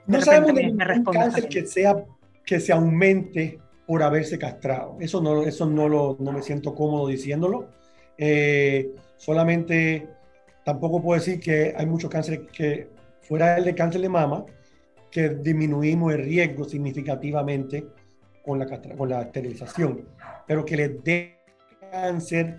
no 0.07 0.21
sabemos 0.21 0.55
de 0.55 0.67
un 0.67 1.05
cáncer 1.05 1.49
que 1.49 1.67
sea 1.67 2.05
que 2.45 2.61
se 2.61 2.73
aumente 2.73 3.59
por 3.87 4.03
haberse 4.03 4.39
castrado. 4.39 4.97
Eso 5.01 5.21
no, 5.21 5.43
eso 5.43 5.67
no, 5.67 5.89
lo, 5.89 6.17
no 6.21 6.33
me 6.33 6.43
siento 6.43 6.75
cómodo 6.75 7.09
diciéndolo. 7.09 7.69
Eh, 8.19 8.91
solamente 9.17 10.09
Tampoco 10.65 11.03
puedo 11.03 11.21
decir 11.21 11.41
que 11.41 11.75
hay 11.77 11.87
muchos 11.87 12.11
cánceres 12.11 12.41
que, 12.53 12.89
fuera 13.21 13.55
del 13.55 13.65
de 13.65 13.75
cáncer 13.75 14.01
de 14.01 14.09
mama, 14.09 14.45
que 15.11 15.29
disminuimos 15.29 16.13
el 16.13 16.25
riesgo 16.25 16.65
significativamente 16.65 17.87
con 18.45 18.59
la, 18.59 18.67
con 18.97 19.09
la 19.09 19.23
esterilización. 19.23 20.09
Pero 20.47 20.65
que 20.65 20.77
les 20.77 21.05
dé 21.05 21.39
cáncer 21.93 22.59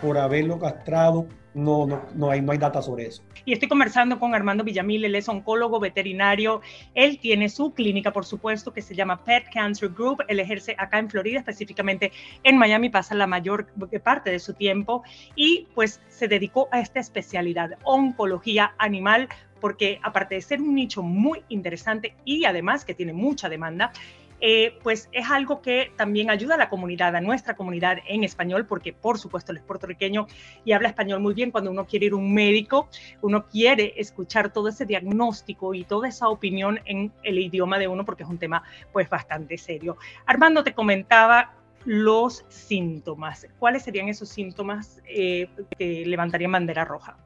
por 0.00 0.18
haberlo 0.18 0.58
castrado, 0.58 1.26
no, 1.58 1.86
no, 1.86 2.02
no, 2.14 2.30
hay, 2.30 2.40
no 2.40 2.52
hay 2.52 2.58
data 2.58 2.80
sobre 2.80 3.06
eso. 3.06 3.22
Y 3.44 3.52
estoy 3.52 3.68
conversando 3.68 4.18
con 4.18 4.34
Armando 4.34 4.64
Villamil, 4.64 5.04
él 5.04 5.14
es 5.14 5.28
oncólogo 5.28 5.80
veterinario. 5.80 6.60
Él 6.94 7.18
tiene 7.18 7.48
su 7.48 7.72
clínica, 7.72 8.12
por 8.12 8.24
supuesto, 8.24 8.72
que 8.72 8.82
se 8.82 8.94
llama 8.94 9.24
Pet 9.24 9.44
Cancer 9.52 9.88
Group. 9.88 10.22
Él 10.28 10.40
ejerce 10.40 10.74
acá 10.78 10.98
en 10.98 11.10
Florida, 11.10 11.38
específicamente 11.40 12.12
en 12.44 12.58
Miami, 12.58 12.90
pasa 12.90 13.14
la 13.14 13.26
mayor 13.26 13.66
parte 14.02 14.30
de 14.30 14.38
su 14.38 14.54
tiempo 14.54 15.02
y 15.34 15.66
pues 15.74 16.00
se 16.08 16.28
dedicó 16.28 16.68
a 16.70 16.80
esta 16.80 17.00
especialidad, 17.00 17.70
oncología 17.84 18.74
animal, 18.78 19.28
porque 19.60 19.98
aparte 20.02 20.36
de 20.36 20.42
ser 20.42 20.60
un 20.60 20.74
nicho 20.74 21.02
muy 21.02 21.42
interesante 21.48 22.14
y 22.24 22.44
además 22.44 22.84
que 22.84 22.94
tiene 22.94 23.12
mucha 23.12 23.48
demanda, 23.48 23.92
eh, 24.40 24.78
pues 24.82 25.08
es 25.12 25.30
algo 25.30 25.60
que 25.62 25.90
también 25.96 26.30
ayuda 26.30 26.54
a 26.54 26.58
la 26.58 26.68
comunidad, 26.68 27.14
a 27.16 27.20
nuestra 27.20 27.54
comunidad 27.54 27.98
en 28.06 28.24
español, 28.24 28.66
porque 28.66 28.92
por 28.92 29.18
supuesto 29.18 29.52
él 29.52 29.58
es 29.58 29.64
puertorriqueño 29.64 30.26
y 30.64 30.72
habla 30.72 30.88
español 30.88 31.20
muy 31.20 31.34
bien. 31.34 31.50
Cuando 31.50 31.70
uno 31.70 31.86
quiere 31.86 32.06
ir 32.06 32.12
a 32.12 32.16
un 32.16 32.32
médico, 32.32 32.88
uno 33.22 33.46
quiere 33.46 33.94
escuchar 33.96 34.52
todo 34.52 34.68
ese 34.68 34.86
diagnóstico 34.86 35.74
y 35.74 35.84
toda 35.84 36.08
esa 36.08 36.28
opinión 36.28 36.80
en 36.84 37.12
el 37.22 37.38
idioma 37.38 37.78
de 37.78 37.88
uno, 37.88 38.04
porque 38.04 38.22
es 38.22 38.28
un 38.28 38.38
tema 38.38 38.62
pues 38.92 39.08
bastante 39.08 39.58
serio. 39.58 39.96
Armando 40.26 40.62
te 40.62 40.74
comentaba 40.74 41.54
los 41.84 42.44
síntomas. 42.48 43.46
¿Cuáles 43.58 43.82
serían 43.82 44.08
esos 44.08 44.28
síntomas 44.28 45.00
eh, 45.08 45.48
que 45.78 46.04
levantarían 46.06 46.52
bandera 46.52 46.84
roja? 46.84 47.16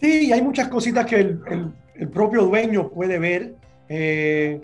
Sí, 0.00 0.32
hay 0.32 0.42
muchas 0.42 0.68
cositas 0.68 1.06
que 1.06 1.16
el, 1.16 1.72
propio 2.12 2.42
dueño 2.42 2.88
puede 2.88 3.18
ver. 3.18 3.54
Eh, 3.88 4.60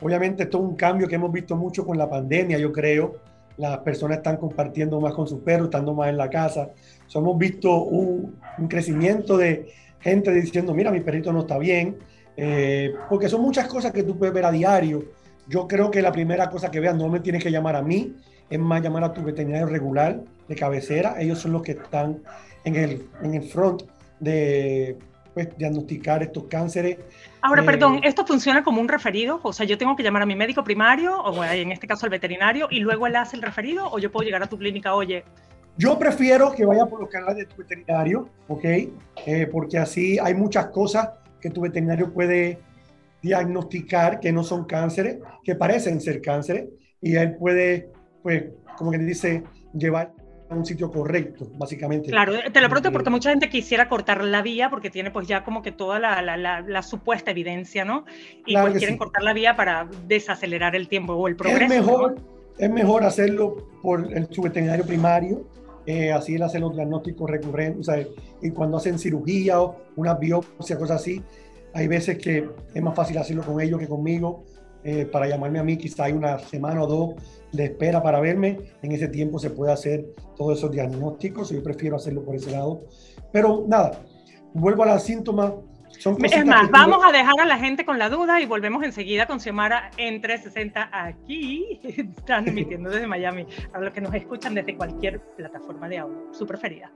Obviamente 0.00 0.44
esto 0.44 0.58
es 0.58 0.64
un 0.64 0.76
cambio 0.76 1.08
que 1.08 1.16
hemos 1.16 1.32
visto 1.32 1.56
mucho 1.56 1.84
con 1.84 1.98
la 1.98 2.08
pandemia, 2.08 2.58
yo 2.58 2.72
creo. 2.72 3.16
Las 3.56 3.78
personas 3.78 4.18
están 4.18 4.36
compartiendo 4.36 5.00
más 5.00 5.12
con 5.14 5.26
sus 5.26 5.40
perros, 5.40 5.66
estando 5.66 5.92
más 5.94 6.08
en 6.08 6.16
la 6.16 6.30
casa. 6.30 6.70
hemos 7.14 7.38
visto 7.38 7.82
un, 7.82 8.38
crecimiento 8.68 9.36
de 9.36 9.72
gente 10.00 10.32
diciendo, 10.32 10.72
mira, 10.74 10.92
mi 10.92 11.00
perrito 11.00 11.32
no 11.32 11.40
está 11.40 11.58
bien, 11.58 11.96
eh, 12.36 12.94
porque 13.08 13.28
son 13.28 13.42
muchas 13.42 13.66
cosas 13.66 13.90
que 13.90 14.04
tú 14.04 14.16
puedes 14.16 14.32
ver 14.32 14.44
a 14.44 14.52
diario. 14.52 15.04
Yo 15.48 15.66
creo 15.66 15.90
que 15.90 16.02
la 16.02 16.12
primera 16.12 16.48
cosa 16.50 16.70
que 16.70 16.78
veas 16.78 16.94
no 16.94 17.08
me 17.08 17.20
tienes 17.20 17.42
que 17.42 17.50
llamar 17.50 17.74
a 17.74 17.82
mí, 17.82 18.14
es 18.48 18.58
más 18.58 18.82
llamar 18.82 19.04
a 19.04 19.12
tu 19.12 19.22
veterinario 19.22 19.66
regular 19.66 20.20
de 20.46 20.54
cabecera. 20.54 21.16
Ellos 21.18 21.40
son 21.40 21.52
los 21.52 21.62
que 21.62 21.72
están 21.72 22.22
en 22.64 22.76
el, 22.76 23.02
en 23.22 23.34
el 23.34 23.42
front 23.42 23.82
de 24.20 24.96
pues, 25.38 25.56
diagnosticar 25.56 26.20
estos 26.20 26.46
cánceres. 26.48 26.98
Ahora, 27.42 27.62
perdón, 27.62 27.98
eh, 27.98 28.00
¿esto 28.08 28.26
funciona 28.26 28.64
como 28.64 28.80
un 28.80 28.88
referido? 28.88 29.38
O 29.44 29.52
sea, 29.52 29.64
yo 29.64 29.78
tengo 29.78 29.94
que 29.94 30.02
llamar 30.02 30.22
a 30.22 30.26
mi 30.26 30.34
médico 30.34 30.64
primario, 30.64 31.16
o 31.16 31.44
en 31.44 31.70
este 31.70 31.86
caso 31.86 32.06
al 32.06 32.10
veterinario, 32.10 32.66
y 32.72 32.80
luego 32.80 33.06
él 33.06 33.14
hace 33.14 33.36
el 33.36 33.42
referido, 33.42 33.88
o 33.88 34.00
yo 34.00 34.10
puedo 34.10 34.24
llegar 34.26 34.42
a 34.42 34.48
tu 34.48 34.58
clínica, 34.58 34.96
oye. 34.96 35.22
Yo 35.76 35.96
prefiero 35.96 36.50
que 36.50 36.64
vaya 36.64 36.86
por 36.86 36.98
los 36.98 37.08
canales 37.08 37.36
de 37.36 37.46
tu 37.46 37.54
veterinario, 37.54 38.28
¿ok? 38.48 38.64
Eh, 38.64 39.48
porque 39.52 39.78
así 39.78 40.18
hay 40.18 40.34
muchas 40.34 40.66
cosas 40.70 41.10
que 41.40 41.50
tu 41.50 41.60
veterinario 41.60 42.12
puede 42.12 42.58
diagnosticar 43.22 44.18
que 44.18 44.32
no 44.32 44.42
son 44.42 44.64
cánceres, 44.64 45.18
que 45.44 45.54
parecen 45.54 46.00
ser 46.00 46.20
cánceres, 46.20 46.64
y 47.00 47.14
él 47.14 47.36
puede, 47.36 47.92
pues, 48.24 48.42
como 48.76 48.90
que 48.90 48.98
dice, 48.98 49.44
llevar 49.72 50.14
un 50.50 50.64
sitio 50.64 50.90
correcto, 50.90 51.50
básicamente. 51.56 52.10
Claro, 52.10 52.32
te 52.52 52.60
lo 52.60 52.68
pregunto 52.68 52.92
porque 52.92 53.10
mucha 53.10 53.30
gente 53.30 53.48
quisiera 53.48 53.88
cortar 53.88 54.24
la 54.24 54.42
vía 54.42 54.70
porque 54.70 54.90
tiene 54.90 55.10
pues 55.10 55.28
ya 55.28 55.44
como 55.44 55.62
que 55.62 55.72
toda 55.72 55.98
la, 55.98 56.22
la, 56.22 56.60
la, 56.60 56.82
supuesta 56.82 57.30
evidencia, 57.30 57.84
¿no? 57.84 58.04
Y 58.46 58.56
pues 58.56 58.78
quieren 58.78 58.96
cortar 58.96 59.22
la 59.22 59.32
vía 59.32 59.56
para 59.56 59.88
desacelerar 60.06 60.74
el 60.74 60.88
tiempo 60.88 61.12
o 61.14 61.28
el 61.28 61.36
progreso. 61.36 61.64
Es 61.64 61.68
mejor, 61.68 62.16
es 62.58 62.70
mejor 62.70 63.04
hacerlo 63.04 63.68
por 63.82 64.10
el, 64.12 64.26
su 64.30 64.42
veterinario 64.42 64.84
primario, 64.86 65.46
eh, 65.86 66.12
así 66.12 66.34
él 66.34 66.42
hace 66.42 66.58
los 66.58 66.74
diagnósticos 66.74 67.30
recurrentes, 67.30 67.88
o 67.88 67.92
sea, 67.92 68.06
y 68.42 68.50
cuando 68.50 68.78
hacen 68.78 68.98
cirugía 68.98 69.60
o 69.60 69.76
una 69.96 70.14
biopsia, 70.14 70.78
cosas 70.78 71.00
así, 71.00 71.22
hay 71.74 71.88
veces 71.88 72.18
que 72.18 72.48
es 72.74 72.82
más 72.82 72.94
fácil 72.94 73.18
hacerlo 73.18 73.42
con 73.42 73.60
ellos 73.60 73.78
que 73.78 73.88
conmigo, 73.88 74.44
eh, 74.84 75.06
para 75.06 75.28
llamarme 75.28 75.58
a 75.58 75.64
mí, 75.64 75.76
quizá 75.76 76.04
hay 76.04 76.12
una 76.12 76.38
semana 76.38 76.82
o 76.82 76.86
dos 76.86 77.14
de 77.52 77.64
espera 77.64 78.02
para 78.02 78.20
verme. 78.20 78.58
En 78.82 78.92
ese 78.92 79.08
tiempo 79.08 79.38
se 79.38 79.50
puede 79.50 79.72
hacer 79.72 80.06
todos 80.36 80.58
esos 80.58 80.70
diagnósticos. 80.70 81.50
Yo 81.50 81.62
prefiero 81.62 81.96
hacerlo 81.96 82.24
por 82.24 82.36
ese 82.36 82.50
lado. 82.50 82.82
Pero 83.32 83.64
nada, 83.66 84.02
vuelvo 84.54 84.84
a 84.84 84.94
los 84.94 85.02
síntomas. 85.02 85.52
Son 85.98 86.22
es 86.22 86.44
más, 86.44 86.70
vamos 86.70 86.98
a 87.02 87.10
dejar 87.10 87.40
a 87.40 87.46
la 87.46 87.58
gente 87.58 87.84
con 87.84 87.98
la 87.98 88.10
duda 88.10 88.40
y 88.40 88.46
volvemos 88.46 88.84
enseguida 88.84 89.26
con 89.26 89.40
Xiomara 89.40 89.90
en 89.96 90.20
360 90.20 90.90
aquí, 90.92 91.80
transmitiendo 92.26 92.90
desde 92.90 93.06
Miami, 93.06 93.46
a 93.72 93.80
los 93.80 93.92
que 93.92 94.02
nos 94.02 94.14
escuchan 94.14 94.54
desde 94.54 94.76
cualquier 94.76 95.20
plataforma 95.36 95.88
de 95.88 95.98
audio, 95.98 96.28
su 96.32 96.46
preferida. 96.46 96.92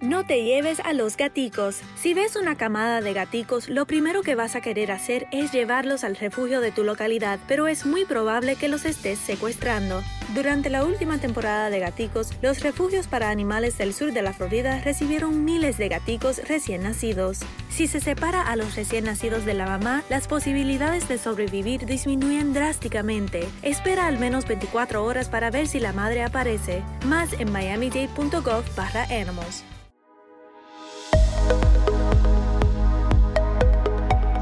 No 0.00 0.24
te 0.24 0.42
lleves 0.42 0.80
a 0.80 0.94
los 0.94 1.18
gaticos. 1.18 1.82
Si 1.94 2.14
ves 2.14 2.34
una 2.34 2.56
camada 2.56 3.02
de 3.02 3.12
gaticos, 3.12 3.68
lo 3.68 3.86
primero 3.86 4.22
que 4.22 4.34
vas 4.34 4.56
a 4.56 4.62
querer 4.62 4.90
hacer 4.92 5.26
es 5.30 5.52
llevarlos 5.52 6.04
al 6.04 6.16
refugio 6.16 6.62
de 6.62 6.72
tu 6.72 6.84
localidad, 6.84 7.38
pero 7.46 7.68
es 7.68 7.84
muy 7.84 8.06
probable 8.06 8.56
que 8.56 8.68
los 8.68 8.86
estés 8.86 9.18
secuestrando. 9.18 10.02
Durante 10.34 10.70
la 10.70 10.86
última 10.86 11.18
temporada 11.18 11.68
de 11.68 11.80
gaticos, 11.80 12.30
los 12.40 12.60
refugios 12.60 13.08
para 13.08 13.28
animales 13.28 13.76
del 13.76 13.92
sur 13.92 14.14
de 14.14 14.22
la 14.22 14.32
Florida 14.32 14.80
recibieron 14.80 15.44
miles 15.44 15.76
de 15.76 15.90
gaticos 15.90 16.48
recién 16.48 16.82
nacidos. 16.82 17.40
Si 17.68 17.86
se 17.86 18.00
separa 18.00 18.40
a 18.40 18.56
los 18.56 18.76
recién 18.76 19.04
nacidos 19.04 19.44
de 19.44 19.52
la 19.52 19.66
mamá, 19.66 20.02
las 20.08 20.28
posibilidades 20.28 21.08
de 21.08 21.18
sobrevivir 21.18 21.84
disminuyen 21.84 22.54
drásticamente. 22.54 23.46
Espera 23.60 24.06
al 24.06 24.18
menos 24.18 24.46
24 24.48 25.04
horas 25.04 25.28
para 25.28 25.50
ver 25.50 25.66
si 25.66 25.78
la 25.78 25.92
madre 25.92 26.22
aparece. 26.22 26.82
Más 27.04 27.34
en 27.34 27.52
miamidade.gov 27.52 28.64
animals. 29.10 29.62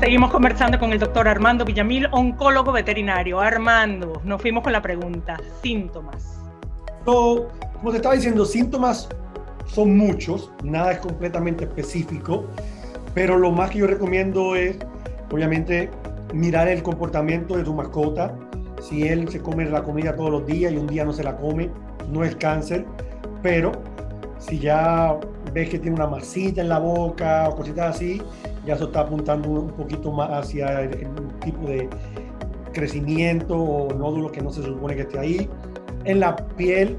Seguimos 0.00 0.30
conversando 0.30 0.78
con 0.78 0.92
el 0.92 1.00
doctor 1.00 1.26
Armando 1.26 1.64
Villamil, 1.64 2.06
oncólogo 2.12 2.70
veterinario. 2.70 3.40
Armando, 3.40 4.22
nos 4.24 4.40
fuimos 4.40 4.62
con 4.62 4.72
la 4.72 4.80
pregunta, 4.80 5.36
síntomas. 5.60 6.38
como 7.04 7.90
te 7.90 7.96
estaba 7.96 8.14
diciendo, 8.14 8.44
síntomas 8.44 9.08
son 9.66 9.96
muchos, 9.96 10.52
nada 10.62 10.92
es 10.92 10.98
completamente 11.00 11.64
específico, 11.64 12.46
pero 13.12 13.36
lo 13.36 13.50
más 13.50 13.70
que 13.70 13.78
yo 13.78 13.88
recomiendo 13.88 14.54
es, 14.54 14.78
obviamente, 15.32 15.90
mirar 16.32 16.68
el 16.68 16.80
comportamiento 16.84 17.56
de 17.56 17.64
tu 17.64 17.74
mascota. 17.74 18.32
Si 18.80 19.08
él 19.08 19.28
se 19.28 19.40
come 19.40 19.64
la 19.64 19.82
comida 19.82 20.14
todos 20.14 20.30
los 20.30 20.46
días 20.46 20.72
y 20.72 20.76
un 20.76 20.86
día 20.86 21.04
no 21.04 21.12
se 21.12 21.24
la 21.24 21.36
come, 21.36 21.70
no 22.08 22.22
es 22.22 22.36
cáncer, 22.36 22.86
pero 23.42 23.72
si 24.38 24.60
ya 24.60 25.18
ves 25.58 25.70
que 25.70 25.78
tiene 25.80 25.96
una 25.96 26.06
masita 26.06 26.60
en 26.60 26.68
la 26.68 26.78
boca 26.78 27.48
o 27.48 27.56
cositas 27.56 27.96
así, 27.96 28.22
ya 28.64 28.74
eso 28.74 28.84
está 28.84 29.00
apuntando 29.00 29.50
un 29.50 29.70
poquito 29.70 30.12
más 30.12 30.30
hacia 30.30 30.82
el, 30.82 30.90
tipo 31.40 31.66
de 31.66 31.88
crecimiento 32.72 33.56
o 33.56 33.92
nódulo 33.92 34.30
que 34.30 34.40
no 34.40 34.50
se 34.50 34.62
supone 34.62 34.94
que 34.94 35.02
esté 35.02 35.18
ahí. 35.18 35.50
En 36.04 36.20
la 36.20 36.36
piel 36.36 36.96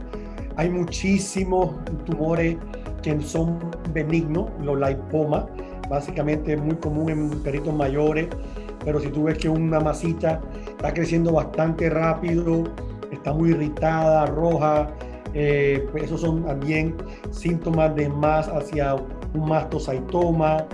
hay 0.58 0.70
muchísimos 0.70 1.72
tumores 2.06 2.58
que 3.02 3.20
son 3.22 3.60
benignos, 3.94 4.50
los 4.62 4.78
lipomas, 4.78 5.46
básicamente 5.90 6.58
muy 6.58 6.76
común 6.76 7.10
en 7.10 7.30
perritos 7.42 7.74
mayores, 7.74 8.28
pero 8.84 9.00
si 9.00 9.08
tú 9.08 9.24
ves 9.24 9.38
que 9.38 9.48
una 9.48 9.80
masita 9.80 10.42
está 10.68 10.94
creciendo 10.94 11.32
bastante 11.32 11.90
rápido, 11.90 12.66
está 13.10 13.32
muy 13.32 13.52
irritada, 13.52 14.26
roja, 14.26 14.90
eh, 15.34 15.88
pues 15.92 16.06
esos 16.06 16.22
son 16.22 16.44
también 16.44 16.96
síntomas 17.32 17.96
de 17.96 18.10
más 18.10 18.48
hacia 18.48 18.96
un 18.96 19.48
mastocytoma. 19.48 20.66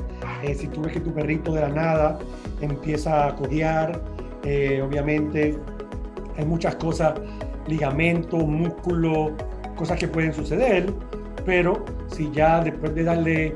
Eh, 0.43 0.55
si 0.55 0.67
tú 0.67 0.81
ves 0.81 0.93
que 0.93 1.00
tu 1.00 1.13
perrito 1.13 1.53
de 1.53 1.62
la 1.62 1.69
nada 1.69 2.19
empieza 2.62 3.27
a 3.27 3.35
cojear, 3.35 4.01
eh, 4.43 4.81
obviamente 4.81 5.57
hay 6.38 6.45
muchas 6.45 6.75
cosas, 6.75 7.13
ligamento, 7.67 8.38
músculo, 8.38 9.31
cosas 9.75 10.00
que 10.00 10.07
pueden 10.07 10.33
suceder, 10.33 10.93
pero 11.45 11.83
si 12.07 12.31
ya 12.31 12.62
después 12.62 12.93
de 12.95 13.03
darle 13.03 13.55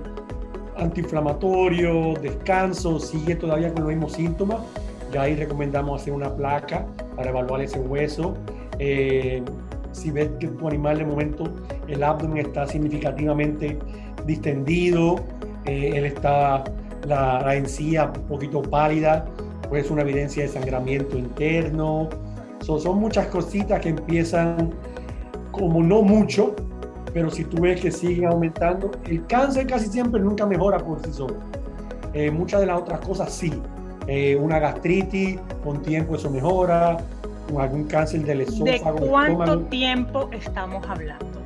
antiinflamatorio, 0.77 2.13
descanso, 2.22 3.00
sigue 3.00 3.36
todavía 3.36 3.74
con 3.74 3.84
los 3.84 3.89
mismos 3.89 4.13
síntomas, 4.13 4.60
ya 5.12 5.24
ahí 5.24 5.36
recomendamos 5.36 6.01
hacer 6.01 6.13
una 6.13 6.34
placa 6.36 6.86
para 7.15 7.29
evaluar 7.29 7.62
ese 7.62 7.79
hueso 7.79 8.36
si 9.91 10.12
ves 10.12 10.29
que 10.39 10.48
tu 10.48 10.67
animal 10.67 11.00
de 11.00 11.05
momento 11.05 11.43
el 11.88 12.03
abdomen 12.03 12.46
está 12.46 12.67
significativamente 12.67 13.77
distendido, 14.25 15.15
eh, 15.65 15.91
él 15.96 16.05
está 16.05 16.63
la, 17.05 17.55
encía 17.55 18.12
un 18.15 18.27
poquito 18.27 18.62
pálida, 18.62 19.25
pues 19.67 19.86
es 19.86 19.91
una 19.91 20.01
evidencia 20.01 20.43
de 20.43 20.50
sangramiento 20.50 21.17
interno. 21.17 22.10
son 22.62 23.00
muchas 23.00 23.27
cositas 23.27 23.79
que 23.79 23.89
empiezan 23.89 24.74
como 25.51 25.81
no 25.81 26.01
mucho, 26.01 26.55
pero 27.13 27.29
si 27.29 27.43
tú 27.43 27.62
ves 27.62 27.81
que 27.81 27.91
siguen 27.91 28.25
aumentando, 28.25 28.91
el 29.05 29.25
cáncer 29.25 29.67
casi 29.67 29.88
siempre 29.88 30.22
nunca 30.22 30.46
mejora 30.46 30.77
por 30.77 31.03
sí 31.05 31.12
solo. 31.12 31.36
Eh, 32.13 32.31
muchas 32.31 32.62
de 32.62 32.67
las 32.67 32.79
otras 32.79 33.00
cosas 33.01 33.31
sí. 33.31 33.51
Eh, 34.08 34.36
una 34.36 34.60
gastritis, 34.60 35.39
con 35.63 35.81
tiempo 35.81 36.15
eso 36.15 36.29
mejora, 36.31 36.98
algún 37.58 37.86
cáncer 37.86 38.24
del 38.24 38.41
esófago. 38.41 39.00
¿De 39.00 39.08
cuánto 39.08 39.60
tiempo 39.62 40.29
estamos 40.32 40.88
hablando? 40.88 41.39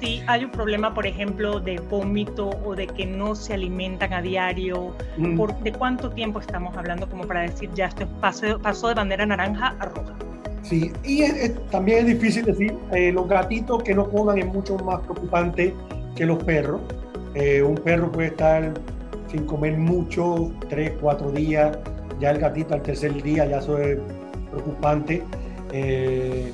si 0.00 0.22
hay 0.26 0.44
un 0.44 0.50
problema, 0.50 0.94
por 0.94 1.06
ejemplo, 1.06 1.60
de 1.60 1.78
vómito 1.90 2.50
o 2.64 2.74
de 2.74 2.86
que 2.86 3.06
no 3.06 3.34
se 3.34 3.54
alimentan 3.54 4.12
a 4.12 4.22
diario, 4.22 4.94
mm. 5.16 5.36
¿por, 5.36 5.58
¿de 5.60 5.72
cuánto 5.72 6.10
tiempo 6.10 6.40
estamos 6.40 6.76
hablando 6.76 7.08
como 7.08 7.24
para 7.26 7.42
decir 7.42 7.70
ya 7.74 7.86
esto 7.86 8.06
pasó, 8.20 8.58
pasó 8.60 8.88
de 8.88 8.94
bandera 8.94 9.26
naranja 9.26 9.74
a 9.78 9.86
roja? 9.86 10.14
Sí, 10.62 10.92
y 11.04 11.22
también 11.70 12.00
es 12.00 12.06
difícil 12.06 12.44
decir, 12.44 12.76
eh, 12.92 13.12
los 13.12 13.28
gatitos 13.28 13.82
que 13.82 13.94
no 13.94 14.08
coman 14.08 14.38
es 14.38 14.46
mucho 14.46 14.76
más 14.78 15.00
preocupante 15.00 15.74
que 16.14 16.26
los 16.26 16.42
perros. 16.44 16.80
Eh, 17.34 17.62
un 17.62 17.76
perro 17.76 18.10
puede 18.10 18.28
estar 18.28 18.74
sin 19.30 19.44
comer 19.46 19.78
mucho, 19.78 20.50
tres, 20.68 20.92
cuatro 21.00 21.30
días, 21.30 21.78
ya 22.20 22.30
el 22.30 22.38
gatito 22.38 22.74
al 22.74 22.82
tercer 22.82 23.22
día, 23.22 23.46
ya 23.46 23.58
eso 23.58 23.78
es 23.78 23.98
preocupante. 24.50 25.22
Eh, 25.72 26.52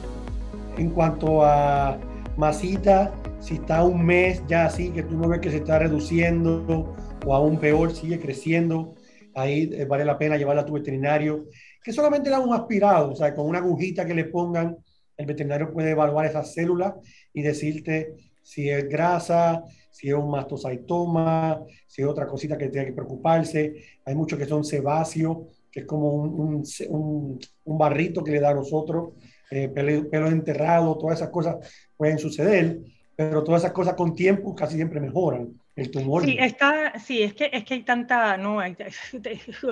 en 0.76 0.90
cuanto 0.90 1.44
a 1.44 1.98
masita, 2.36 3.14
si 3.40 3.54
está 3.54 3.84
un 3.84 4.04
mes 4.04 4.42
ya 4.48 4.66
así, 4.66 4.90
que 4.90 5.02
tú 5.02 5.16
no 5.16 5.28
ves 5.28 5.40
que 5.40 5.50
se 5.50 5.58
está 5.58 5.78
reduciendo 5.78 6.94
o 7.24 7.34
aún 7.34 7.58
peor, 7.58 7.94
sigue 7.94 8.18
creciendo, 8.18 8.94
ahí 9.34 9.70
eh, 9.72 9.84
vale 9.84 10.04
la 10.04 10.18
pena 10.18 10.36
llevarla 10.36 10.62
a 10.62 10.66
tu 10.66 10.72
veterinario, 10.72 11.46
que 11.82 11.92
solamente 11.92 12.30
le 12.30 12.38
un 12.38 12.54
aspirado, 12.54 13.12
o 13.12 13.16
sea, 13.16 13.34
con 13.34 13.46
una 13.46 13.58
agujita 13.58 14.04
que 14.04 14.14
le 14.14 14.24
pongan, 14.24 14.76
el 15.16 15.26
veterinario 15.26 15.72
puede 15.72 15.90
evaluar 15.90 16.26
esas 16.26 16.52
células 16.52 16.94
y 17.32 17.42
decirte 17.42 18.14
si 18.42 18.68
es 18.68 18.88
grasa, 18.88 19.64
si 19.90 20.08
es 20.08 20.14
un 20.14 20.30
mastocytoma, 20.30 21.62
si 21.86 22.02
es 22.02 22.08
otra 22.08 22.26
cosita 22.26 22.58
que 22.58 22.68
tiene 22.68 22.88
que 22.88 22.92
preocuparse. 22.92 23.74
Hay 24.04 24.14
muchos 24.14 24.38
que 24.38 24.44
son 24.44 24.64
sebáceos, 24.64 25.38
que 25.74 25.80
es 25.80 25.86
como 25.86 26.12
un, 26.12 26.62
un, 26.88 27.40
un, 27.64 27.78
barrito 27.78 28.22
que 28.22 28.30
le 28.30 28.38
da 28.38 28.50
a 28.50 28.54
nosotros, 28.54 29.14
eh, 29.50 29.68
pelo, 29.68 30.28
enterrado, 30.28 30.96
todas 30.96 31.18
esas 31.18 31.30
cosas 31.30 31.56
pueden 31.96 32.16
suceder, 32.16 32.78
pero 33.16 33.42
todas 33.42 33.62
esas 33.62 33.72
cosas 33.72 33.94
con 33.94 34.14
tiempo 34.14 34.54
casi 34.54 34.76
siempre 34.76 35.00
mejoran. 35.00 35.48
El 35.74 35.90
tumor. 35.90 36.24
Sí, 36.24 36.36
está, 36.38 36.96
sí, 37.00 37.24
es 37.24 37.34
que, 37.34 37.50
es 37.52 37.64
que 37.64 37.74
hay 37.74 37.82
tanta, 37.82 38.36
no, 38.36 38.62
es 38.62 38.78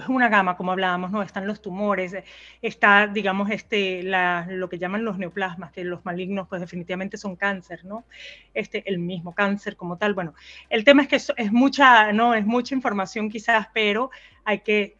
una 0.08 0.28
gama, 0.28 0.56
como 0.56 0.72
hablábamos, 0.72 1.12
¿no? 1.12 1.22
Están 1.22 1.46
los 1.46 1.62
tumores, 1.62 2.16
está, 2.60 3.06
digamos, 3.06 3.48
este, 3.50 4.02
la, 4.02 4.48
lo 4.50 4.68
que 4.68 4.80
llaman 4.80 5.04
los 5.04 5.16
neoplasmas, 5.16 5.70
que 5.70 5.84
los 5.84 6.04
malignos, 6.04 6.48
pues 6.48 6.60
definitivamente 6.60 7.16
son 7.16 7.36
cáncer, 7.36 7.84
¿no? 7.84 8.04
Este, 8.52 8.82
el 8.90 8.98
mismo 8.98 9.32
cáncer 9.32 9.76
como 9.76 9.96
tal. 9.96 10.14
Bueno, 10.14 10.34
el 10.68 10.82
tema 10.82 11.02
es 11.02 11.08
que 11.08 11.16
es, 11.16 11.32
es 11.36 11.52
mucha, 11.52 12.12
no, 12.12 12.34
es 12.34 12.44
mucha 12.44 12.74
información 12.74 13.30
quizás, 13.30 13.68
pero 13.72 14.10
hay 14.44 14.58
que 14.58 14.96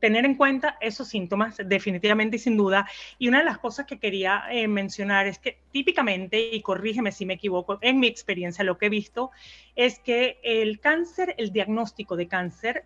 tener 0.00 0.24
en 0.24 0.34
cuenta 0.34 0.76
esos 0.80 1.08
síntomas 1.08 1.56
definitivamente 1.64 2.36
y 2.36 2.38
sin 2.40 2.56
duda. 2.56 2.88
Y 3.18 3.28
una 3.28 3.38
de 3.38 3.44
las 3.44 3.58
cosas 3.58 3.86
que 3.86 3.98
quería 3.98 4.44
eh, 4.50 4.66
mencionar 4.66 5.26
es 5.26 5.38
que 5.38 5.58
típicamente, 5.70 6.40
y 6.52 6.62
corrígeme 6.62 7.12
si 7.12 7.26
me 7.26 7.34
equivoco, 7.34 7.78
en 7.80 8.00
mi 8.00 8.06
experiencia 8.06 8.64
lo 8.64 8.78
que 8.78 8.86
he 8.86 8.90
visto 8.90 9.30
es 9.76 9.98
que 9.98 10.38
el 10.42 10.80
cáncer, 10.80 11.34
el 11.38 11.52
diagnóstico 11.52 12.16
de 12.16 12.28
cáncer 12.28 12.84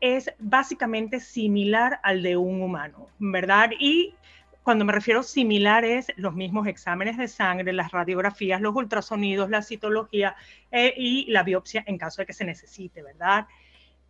es 0.00 0.32
básicamente 0.38 1.20
similar 1.20 2.00
al 2.02 2.22
de 2.22 2.36
un 2.36 2.60
humano, 2.60 3.08
¿verdad? 3.18 3.70
Y 3.78 4.14
cuando 4.62 4.84
me 4.84 4.92
refiero 4.92 5.22
similar 5.22 5.84
es 5.84 6.06
los 6.16 6.34
mismos 6.34 6.66
exámenes 6.66 7.16
de 7.16 7.28
sangre, 7.28 7.72
las 7.72 7.90
radiografías, 7.90 8.60
los 8.60 8.74
ultrasonidos, 8.74 9.50
la 9.50 9.62
citología 9.62 10.36
eh, 10.70 10.94
y 10.96 11.30
la 11.30 11.42
biopsia 11.42 11.84
en 11.86 11.98
caso 11.98 12.22
de 12.22 12.26
que 12.26 12.32
se 12.32 12.44
necesite, 12.44 13.02
¿verdad? 13.02 13.46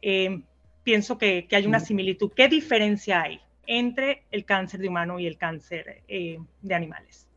Eh, 0.00 0.42
pienso 0.82 1.18
que, 1.18 1.46
hay 1.50 1.66
una 1.66 1.80
similitud. 1.80 2.32
¿Qué 2.34 2.48
diferencia 2.48 3.22
hay 3.22 3.40
entre 3.66 4.24
el 4.30 4.44
cáncer 4.44 4.80
de 4.80 4.88
humano 4.88 5.18
y 5.18 5.26
el 5.26 5.36
cáncer 5.36 6.02
eh, 6.08 6.38
de 6.60 6.74
animales? 6.74 7.28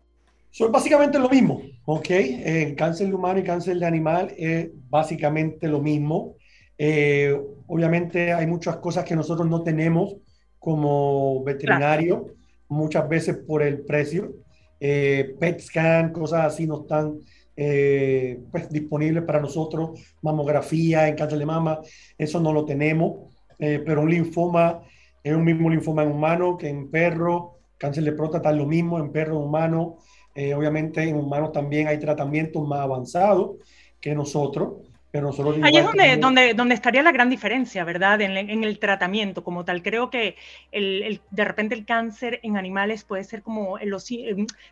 Son 0.52 0.72
básicamente 0.72 1.20
lo 1.20 1.30
mismo, 1.30 1.62
¿ok? 1.84 2.10
El 2.10 2.76
cáncer 2.76 3.08
de 3.08 3.14
humano 3.14 3.40
y 3.40 3.44
cáncer 3.44 3.78
de 3.78 3.86
animal 3.86 4.34
es 4.38 4.70
básicamente 4.90 5.68
lo 5.68 5.82
mismo. 5.82 6.36
Eh, 6.78 7.38
obviamente 7.68 8.32
hay 8.32 8.48
muchas 8.48 8.78
cosas 8.78 9.04
que 9.04 9.16
nosotros 9.16 9.50
no 9.50 9.64
tenemos 9.64 10.16
como 10.58 11.44
veterinario, 11.44 12.28
muchas 12.70 13.08
veces 13.10 13.38
por 13.38 13.62
el 13.64 13.82
precio. 13.82 14.34
Eh, 14.80 15.36
PET 15.40 15.60
scan, 15.60 16.14
cosas 16.14 16.46
así 16.46 16.66
no 16.66 16.82
están 16.82 17.20
pues, 17.56 18.70
disponibles 18.70 19.24
para 19.24 19.42
nosotros. 19.42 20.00
Mamografía 20.22 21.10
en 21.10 21.16
cáncer 21.16 21.38
de 21.38 21.46
mama, 21.46 21.80
eso 22.18 22.40
no 22.40 22.54
lo 22.54 22.64
tenemos. 22.64 23.35
Eh, 23.60 23.82
pero 23.86 24.02
un 24.02 24.10
linfoma 24.10 24.82
es 25.24 25.34
un 25.34 25.44
mismo 25.44 25.70
linfoma 25.70 26.04
en 26.04 26.12
humano 26.12 26.58
que 26.58 26.70
en 26.70 26.90
perro, 26.92 27.60
cáncer 27.78 28.04
de 28.04 28.12
próstata 28.12 28.52
es 28.52 28.58
lo 28.58 28.66
mismo 28.66 29.00
en 29.00 29.12
perro, 29.12 29.40
humano, 29.40 29.98
eh, 30.36 30.54
obviamente 30.54 31.02
en 31.02 31.16
humanos 31.16 31.52
también 31.52 31.88
hay 31.88 31.98
tratamientos 31.98 32.68
más 32.68 32.80
avanzados 32.80 33.58
que 34.02 34.14
nosotros, 34.14 34.74
pero 35.10 35.28
nosotros... 35.28 35.58
Ahí 35.64 35.78
es 35.78 35.86
donde, 35.86 36.18
donde, 36.18 36.54
donde, 36.54 36.76
estaría 36.76 37.02
la 37.02 37.14
gran 37.14 37.30
diferencia, 37.30 37.86
¿verdad? 37.86 38.20
En, 38.20 38.36
en 38.38 38.64
el 38.66 38.78
tratamiento 38.80 39.44
como 39.46 39.64
tal. 39.64 39.82
Creo 39.82 40.10
que 40.10 40.36
el, 40.74 41.04
el, 41.04 41.22
de 41.32 41.46
repente 41.46 41.74
el 41.74 41.86
cáncer 41.86 42.42
en 42.44 42.58
animales 42.58 43.06
puede 43.06 43.24
ser 43.24 43.42
como, 43.42 43.80
los, 43.80 44.08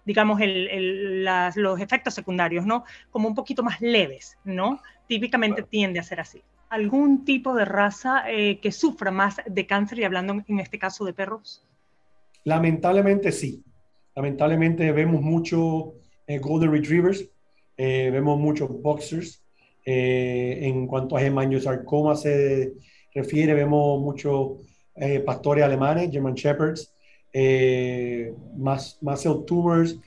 digamos, 0.03 0.41
el, 0.41 1.23
las, 1.23 1.55
los 1.55 1.79
efectos 1.79 2.13
secundarios, 2.13 2.65
¿no? 2.65 2.83
Como 3.09 3.29
un 3.29 3.35
poquito 3.35 3.63
más 3.63 3.79
leves, 3.79 4.37
¿no? 4.43 4.81
Típicamente 5.07 5.63
tiende 5.63 5.99
a 5.99 6.03
ser 6.03 6.19
así 6.19 6.43
algún 6.73 7.23
tipo 7.23 7.53
de 7.53 7.65
raza 7.65 8.23
eh, 8.27 8.59
que 8.59 8.71
sufra 8.71 9.11
más 9.11 9.37
de 9.45 9.67
cáncer 9.67 9.99
y 9.99 10.05
hablando 10.05 10.43
en 10.47 10.59
este 10.59 10.79
caso 10.79 11.05
de 11.05 11.13
perros? 11.13 11.63
Lamentablemente 12.45 13.31
sí. 13.31 13.63
Lamentablemente 14.15 14.91
vemos 14.91 15.21
mucho 15.21 15.93
eh, 16.25 16.39
Golden 16.39 16.71
Retrievers, 16.71 17.29
eh, 17.77 18.09
vemos 18.11 18.39
muchos 18.39 18.69
boxers. 18.81 19.39
en 19.85 20.87
cuanto 20.87 21.15
a 21.15 21.21
hemangiosarcoma 21.21 22.15
se 22.15 22.73
refiere, 23.13 23.53
vemos 23.53 24.01
muchos 24.01 24.65
pastores 25.25 25.63
alemanes, 25.63 26.09
German 26.09 26.35
Shepherds, 26.35 26.93
más, 28.57 28.97
más 29.01 29.27
tumors, 29.45 29.99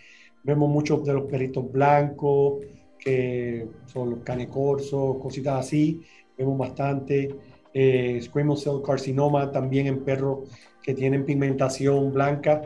vemos 0.43 0.71
muchos 0.71 1.05
de 1.05 1.13
los 1.13 1.25
perritos 1.31 1.71
blancos, 1.71 2.65
que 2.99 3.69
son 3.85 4.11
los 4.11 4.19
canecorsos, 4.21 5.19
cositas 5.19 5.67
así 5.67 6.01
vemos 6.37 6.59
bastante. 6.59 7.35
Eh, 7.79 8.21
squamous 8.23 8.63
cell 8.63 8.81
carcinoma 8.83 9.53
también 9.53 9.87
en 9.87 10.03
perros 10.03 10.49
que 10.83 10.95
tienen 10.95 11.27
pigmentación 11.27 12.13
blanca, 12.13 12.63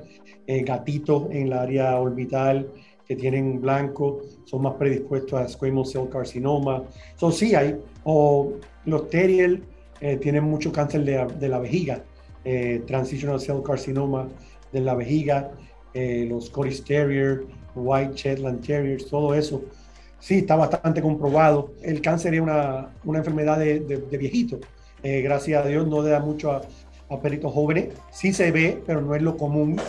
eh, 0.46 0.62
gatitos 0.62 1.28
en 1.30 1.48
el 1.48 1.52
área 1.52 1.98
orbital 1.98 2.70
que 3.09 3.16
tienen 3.16 3.61
blanco, 3.61 4.20
son 4.44 4.62
más 4.62 4.74
predispuestos 4.74 5.40
a 5.40 5.48
squamous 5.48 5.90
cell 5.90 6.09
carcinoma. 6.09 6.85
Son 7.16 7.33
sí 7.33 7.54
hay, 7.56 7.76
o 8.04 8.52
los 8.85 9.09
terrier 9.09 9.62
eh, 10.00 10.16
tienen 10.18 10.44
mucho 10.44 10.70
cáncer 10.70 11.04
de, 11.04 11.26
de 11.40 11.48
la 11.48 11.59
vejiga, 11.59 12.04
eh, 12.44 12.83
transitional 12.87 13.40
cell 13.40 13.62
carcinoma 13.64 14.28
de 14.70 14.80
la 14.80 14.94
vejiga, 14.94 15.50
los 15.92 16.46
Scottish 16.46 16.85
Terrier, 16.85 17.46
White 17.74 18.12
Shetland 18.14 18.64
Terriers, 18.64 19.06
todo 19.06 19.35
eso 19.35 19.61
Sí, 20.20 20.38
está 20.38 20.54
bastante 20.54 21.02
comprobado. 21.02 21.72
El 21.83 22.00
cáncer 22.00 22.35
es 22.35 22.40
una, 22.40 22.90
una 23.04 23.18
enfermedad 23.18 23.59
de, 23.59 23.80
de, 23.80 24.18
viejito. 24.18 24.61
Eh, 25.02 25.22
gracias 25.22 25.64
a 25.64 25.68
Dios 25.68 25.87
no 25.88 26.02
le 26.02 26.11
da 26.11 26.20
mucho 26.20 26.52
a, 26.52 26.61
a, 27.09 27.20
peritos 27.20 27.52
jóvenes. 27.52 27.88
Sí 28.11 28.33
se 28.33 28.52
ve, 28.52 28.83
pero 28.87 29.00
no 29.00 29.14
es 29.14 29.22
lo 29.22 29.37
común. 29.37 29.80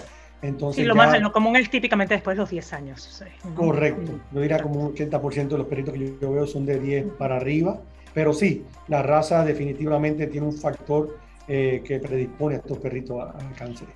Entonces 0.42 0.82
sí, 0.82 0.88
lo, 0.88 0.96
más, 0.96 1.20
lo 1.22 1.32
común 1.32 1.56
es 1.58 1.70
típicamente 1.70 2.16
después 2.16 2.36
de 2.36 2.42
los 2.42 2.50
10 2.50 2.74
años. 2.74 3.24
Correcto. 3.56 4.20
Yo 4.32 4.42
diría 4.42 4.60
como 4.60 4.80
un 4.80 4.96
80% 4.96 5.50
de 5.50 5.58
los 5.58 5.68
peritos 5.68 5.94
que 5.94 6.16
yo 6.20 6.32
veo 6.32 6.48
son 6.48 6.66
de 6.66 6.80
10 6.80 7.06
para 7.18 7.36
arriba. 7.36 7.80
Pero 8.14 8.34
sí, 8.34 8.66
la 8.88 9.04
raza 9.04 9.46
definitivamente 9.46 10.28
tiene 10.28 10.48
un 10.48 10.54
factor 10.54 11.18
eh, 11.48 11.82
que 11.86 12.00
predispone 12.00 12.56
a 12.56 12.58
estos 12.60 12.78
perritos 12.80 13.22
al 13.22 13.54
cáncer. 13.56 13.88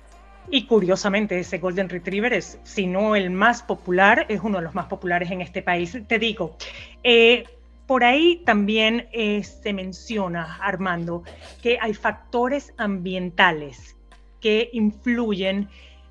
Y 0.50 0.66
curiosamente, 0.66 1.38
ese 1.38 1.58
Golden 1.58 1.88
Retriever 1.88 2.32
es, 2.32 2.58
si 2.62 2.86
no 2.86 3.16
el 3.16 3.30
más 3.30 3.62
popular, 3.62 4.26
es 4.28 4.40
uno 4.40 4.58
de 4.58 4.64
los 4.64 4.74
más 4.74 4.86
populares 4.86 5.30
en 5.30 5.40
este 5.40 5.62
país. 5.62 5.98
Te 6.06 6.18
digo, 6.18 6.56
eh, 7.02 7.44
por 7.86 8.04
ahí 8.04 8.42
también 8.44 9.08
eh, 9.12 9.42
se 9.42 9.72
menciona, 9.72 10.58
Armando, 10.60 11.22
que 11.62 11.78
hay 11.80 11.94
factores 11.94 12.72
ambientales 12.76 13.96
que 14.40 14.70
influyen 14.72 15.68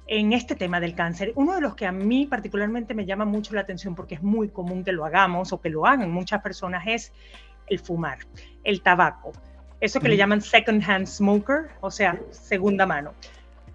en 0.08 0.34
este 0.34 0.56
tema 0.56 0.80
del 0.80 0.96
cáncer. 0.96 1.32
Uno 1.36 1.56
de 1.56 1.62
los 1.62 1.76
que 1.76 1.86
a 1.86 1.92
mí 1.92 2.28
particularmente 2.28 2.94
me 2.94 3.06
llama 3.06 3.26
mucho 3.26 3.54
la 3.54 3.62
atención, 3.62 3.96
porque 3.96 4.16
es 4.16 4.24
muy 4.24 4.50
común 4.50 4.84
que 4.84 4.92
lo 4.92 5.06
hagamos 5.06 5.52
o 5.54 5.62
que 5.62 5.70
lo 5.70 5.86
hagan 5.86 6.12
muchas 6.12 6.42
personas, 6.42 6.84
es 6.88 7.12
el 7.68 7.80
fumar, 7.80 8.20
el 8.64 8.82
tabaco. 8.82 9.32
Eso 9.82 10.00
que 10.00 10.10
le 10.10 10.18
llaman 10.18 10.42
second 10.42 10.84
hand 10.88 11.08
smoker, 11.08 11.68
o 11.82 11.92
sea, 11.92 12.20
segunda 12.32 12.86
mano. 12.86 13.14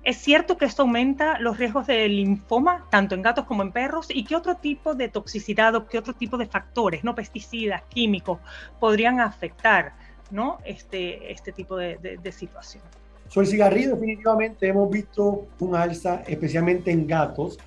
¿Es 0.02 0.16
cierto 0.16 0.56
que 0.56 0.64
esto 0.64 0.82
aumenta 0.82 1.38
los 1.40 1.58
riesgos 1.58 1.86
de 1.86 2.08
linfoma, 2.08 2.86
tanto 2.90 3.14
en 3.14 3.22
gatos 3.22 3.44
como 3.44 3.62
en 3.62 3.70
perros? 3.70 4.06
¿Y 4.08 4.24
qué 4.24 4.34
otro 4.34 4.56
tipo 4.56 4.94
de 4.94 5.08
toxicidad 5.08 5.74
o 5.74 5.86
qué 5.86 5.98
otro 5.98 6.14
tipo 6.14 6.38
de 6.38 6.46
factores, 6.46 7.04
no 7.04 7.14
pesticidas, 7.14 7.82
químicos, 7.90 8.38
podrían 8.78 9.20
afectar 9.20 9.92
¿no? 10.30 10.58
este, 10.64 11.30
este 11.30 11.52
tipo 11.52 11.76
de, 11.76 12.18
de, 12.22 12.32
situación? 12.32 12.82
Sobre 13.28 13.46
el 13.46 13.50
cigarrillo, 13.50 13.94
definitivamente 13.94 14.68
hemos 14.68 14.90
visto 14.90 15.48
un 15.58 15.74
alza, 15.74 16.22
especialmente 16.26 16.90
en 16.90 17.06
gatos, 17.06 17.58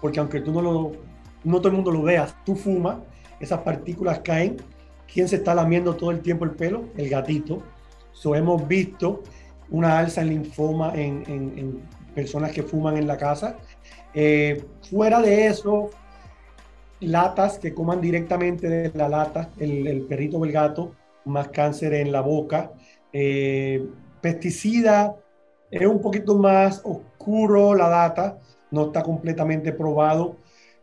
porque 0.00 0.20
aunque 0.20 0.40
tú 0.40 0.52
no 0.52 0.62
lo, 0.62 0.92
no 1.42 1.58
todo 1.58 1.68
el 1.68 1.74
mundo 1.74 1.90
lo 1.90 2.02
veas, 2.02 2.36
tú 2.44 2.54
fumas 2.54 2.98
esas 3.40 3.60
partículas 3.60 4.20
caen. 4.20 4.56
¿Quién 5.12 5.28
se 5.28 5.36
está 5.36 5.54
lamiendo 5.54 5.94
todo 5.96 6.10
el 6.10 6.20
tiempo 6.20 6.44
el 6.44 6.52
pelo? 6.52 6.84
El 6.96 7.08
gatito. 7.08 7.62
So, 8.12 8.34
hemos 8.34 8.66
visto 8.66 9.22
una 9.70 9.98
alza 9.98 10.22
en 10.22 10.28
linfoma 10.28 10.92
en, 10.94 11.82
personas 12.14 12.52
que 12.52 12.62
fuman 12.62 12.96
en 12.96 13.06
la 13.06 13.18
casa. 13.18 13.56
Eh, 14.14 14.64
fuera 14.88 15.20
de 15.20 15.46
eso, 15.46 15.90
latas 17.00 17.58
que 17.58 17.74
coman 17.74 18.00
directamente 18.00 18.68
de 18.68 18.90
la 18.94 19.08
lata, 19.08 19.50
el, 19.58 20.06
perrito 20.08 20.38
o 20.38 20.44
el 20.44 20.52
gato, 20.52 20.94
más 21.26 21.48
cáncer 21.48 21.92
en 21.92 22.12
la 22.12 22.22
boca. 22.22 22.72
Eh, 23.12 23.86
pesticida, 24.22 25.14
es 25.70 25.86
un 25.86 26.00
poquito 26.00 26.36
más 26.38 26.80
oscuro 26.84 27.74
la 27.74 27.88
data, 27.88 28.38
no 28.70 28.86
está 28.86 29.02
completamente 29.02 29.72
probado, 29.72 30.36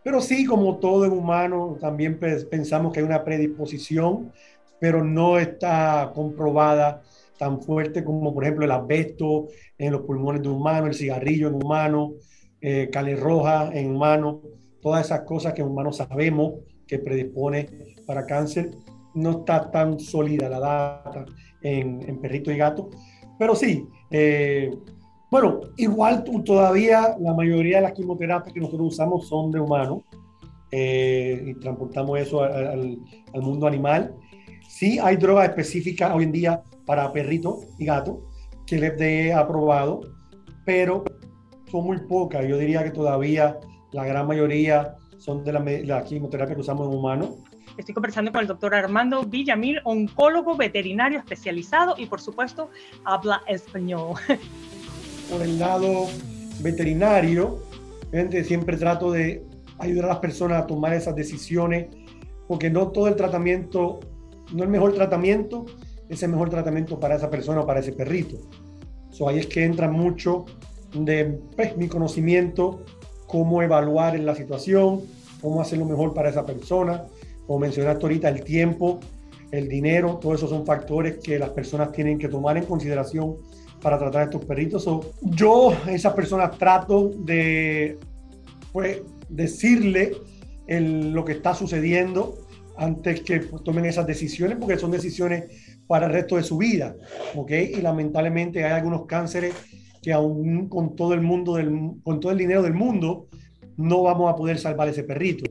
pero 0.04 0.22
sí, 0.22 0.46
como 0.46 0.78
todo 0.78 1.06
en 1.06 1.14
humano, 1.14 1.78
también 1.80 2.20
pensamos 2.20 2.92
que 2.92 3.00
hay 3.00 3.06
una 3.06 3.24
predisposición, 3.24 4.32
pero 4.80 5.04
no 5.04 5.40
está 5.40 6.12
comprobada 6.14 7.02
tan 7.38 7.62
fuerte 7.62 8.04
como, 8.04 8.34
por 8.34 8.44
ejemplo, 8.44 8.66
el 8.66 8.72
asbesto 8.72 9.48
en 9.78 9.92
los 9.92 10.02
pulmones 10.02 10.42
de 10.42 10.50
humano, 10.50 10.88
el 10.88 10.94
cigarrillo 10.94 11.48
en 11.48 11.56
humano, 11.56 12.14
eh, 12.62 12.90
roja 13.20 13.72
en 13.74 13.96
humano, 13.96 14.42
todas 14.82 15.06
esas 15.06 15.22
cosas 15.22 15.54
que 15.54 15.62
en 15.62 15.68
humanos 15.68 15.98
sabemos 15.98 16.54
que 16.88 17.00
predispone 17.00 17.70
para 18.06 18.26
cáncer, 18.26 18.72
no 19.16 19.32
está 19.32 19.70
tan 19.70 20.00
sólida 20.00 20.50
la 20.50 20.60
data 20.60 21.26
en, 21.62 22.02
en 22.08 22.20
perrito 22.20 22.52
y 22.52 22.58
gato, 22.58 22.90
pero 23.38 23.56
sí, 23.56 23.88
eh, 24.12 24.72
bueno, 25.30 25.62
igual 25.78 26.24
todavía 26.46 27.16
la 27.20 27.34
mayoría 27.34 27.78
de 27.78 27.84
las 27.84 27.94
quimioterapias 27.94 28.54
que 28.54 28.60
nosotros 28.60 28.94
usamos 28.94 29.28
son 29.28 29.52
de 29.52 29.60
humanos 29.60 30.04
eh, 30.72 31.44
y 31.48 31.56
transportamos 31.56 32.20
eso 32.20 32.44
al, 32.44 33.00
mundo 33.34 33.66
animal. 33.66 34.14
Sí 34.74 34.98
hay 34.98 35.18
drogas 35.18 35.50
específicas 35.50 36.12
hoy 36.16 36.24
en 36.24 36.32
día 36.32 36.64
para 36.88 37.14
perrito 37.14 37.60
y 37.78 37.86
gato 37.86 38.28
que 38.66 38.78
el 38.78 38.92
FDA 38.92 39.38
ha 39.38 39.42
aprobado, 39.42 40.02
pero 40.66 41.04
son 41.70 41.86
muy 41.86 42.00
pocas. 42.08 42.44
Yo 42.48 42.58
diría 42.58 42.84
que 42.84 42.90
todavía 42.90 43.60
la 43.92 44.04
gran 44.04 44.26
mayoría 44.26 44.96
son 45.20 45.44
de 45.44 45.54
la, 45.54 45.60
la 45.60 46.04
quimioterapia 46.04 46.56
que 46.56 46.62
usamos 46.62 46.88
en 46.88 46.98
humanos 46.98 47.36
Estoy 47.78 47.94
conversando 47.94 48.32
con 48.32 48.42
el 48.42 48.48
doctor 48.48 48.74
Armando 48.74 49.24
Villamil, 49.24 49.80
oncólogo 49.84 50.56
veterinario 50.58 51.20
especializado 51.20 51.94
y 51.96 52.08
por 52.08 52.20
supuesto 52.20 52.72
habla 53.06 53.44
español. 53.48 54.16
Por 55.30 55.42
el 55.42 55.58
lado 55.58 56.08
veterinario, 56.62 57.64
siempre 58.44 58.76
trato 58.78 59.12
de 59.12 59.46
ayudar 59.78 60.06
a 60.06 60.08
las 60.10 60.18
personas 60.18 60.64
a 60.64 60.68
tomar 60.68 60.94
esas 60.94 61.16
decisiones, 61.16 61.88
porque 62.48 62.70
no 62.70 62.90
todo 62.90 63.08
el 63.08 63.16
tratamiento, 63.16 64.00
no 64.52 64.64
el 64.64 64.70
mejor 64.70 64.94
tratamiento 64.94 65.66
es 66.10 66.22
el 66.24 66.32
mejor 66.32 66.50
tratamiento 66.50 67.00
para 67.00 67.16
esa 67.16 67.30
persona 67.30 67.62
o 67.62 67.66
para 67.66 67.80
ese 67.80 67.92
perrito. 67.92 68.38
So, 69.10 69.30
ahí 69.30 69.40
es 69.40 69.48
que 69.48 69.64
entra 69.64 69.90
mucho 69.90 70.46
de 70.94 71.40
pues, 71.56 71.78
mi 71.78 71.88
conocimiento, 71.88 72.84
cómo 73.28 73.62
evaluar 73.62 74.16
en 74.16 74.26
la 74.26 74.36
situación, 74.36 75.02
cómo 75.42 75.62
hacer 75.62 75.80
lo 75.80 75.86
mejor 75.86 76.14
para 76.14 76.30
esa 76.30 76.46
persona, 76.46 77.06
como 77.46 77.60
mencionaste 77.60 78.04
ahorita, 78.04 78.30
el 78.30 78.44
tiempo, 78.44 79.00
el 79.52 79.68
dinero, 79.68 80.18
todos 80.22 80.38
esos 80.38 80.50
son 80.50 80.66
factores 80.66 81.18
que 81.18 81.38
las 81.38 81.50
personas 81.50 81.92
tienen 81.92 82.18
que 82.18 82.28
tomar 82.28 82.58
en 82.58 82.66
consideración 82.66 83.38
para 83.82 84.00
tratar 84.00 84.22
a 84.22 84.24
estos 84.26 84.46
perritos. 84.46 84.90
yo, 85.22 85.74
esas 85.88 86.14
personas, 86.14 86.58
trato 86.58 87.12
de 87.20 88.00
pues, 88.72 89.02
decirle 89.30 90.16
lo 90.68 91.26
que 91.26 91.34
está 91.34 91.54
sucediendo 91.54 92.43
antes 92.78 93.22
que 93.22 93.40
pues, 93.40 93.64
tomen 93.64 93.86
esas 93.86 94.08
decisiones, 94.08 94.58
porque 94.58 94.78
son 94.78 94.92
decisiones 94.92 95.78
para 95.88 96.08
el 96.08 96.14
resto 96.14 96.38
de 96.38 96.44
su 96.44 96.58
vida. 96.58 96.96
¿okay? 97.36 97.74
Y 97.76 97.82
lamentablemente 97.82 98.64
hay 98.64 98.72
algunos 98.72 99.06
cánceres 99.06 99.54
que 100.02 100.12
aún 100.12 100.68
con 100.68 100.96
todo 100.96 101.14
el 101.14 101.22
mundo, 101.22 101.56
del, 101.56 101.72
con 102.04 102.20
todo 102.20 102.32
el 102.32 102.38
dinero 102.38 102.62
del 102.62 102.74
mundo, 102.74 103.28
no 103.78 104.04
vamos 104.04 104.32
a 104.32 104.36
poder 104.36 104.60
salvar 104.60 104.90
ese 104.90 105.04
perrito 105.04 105.46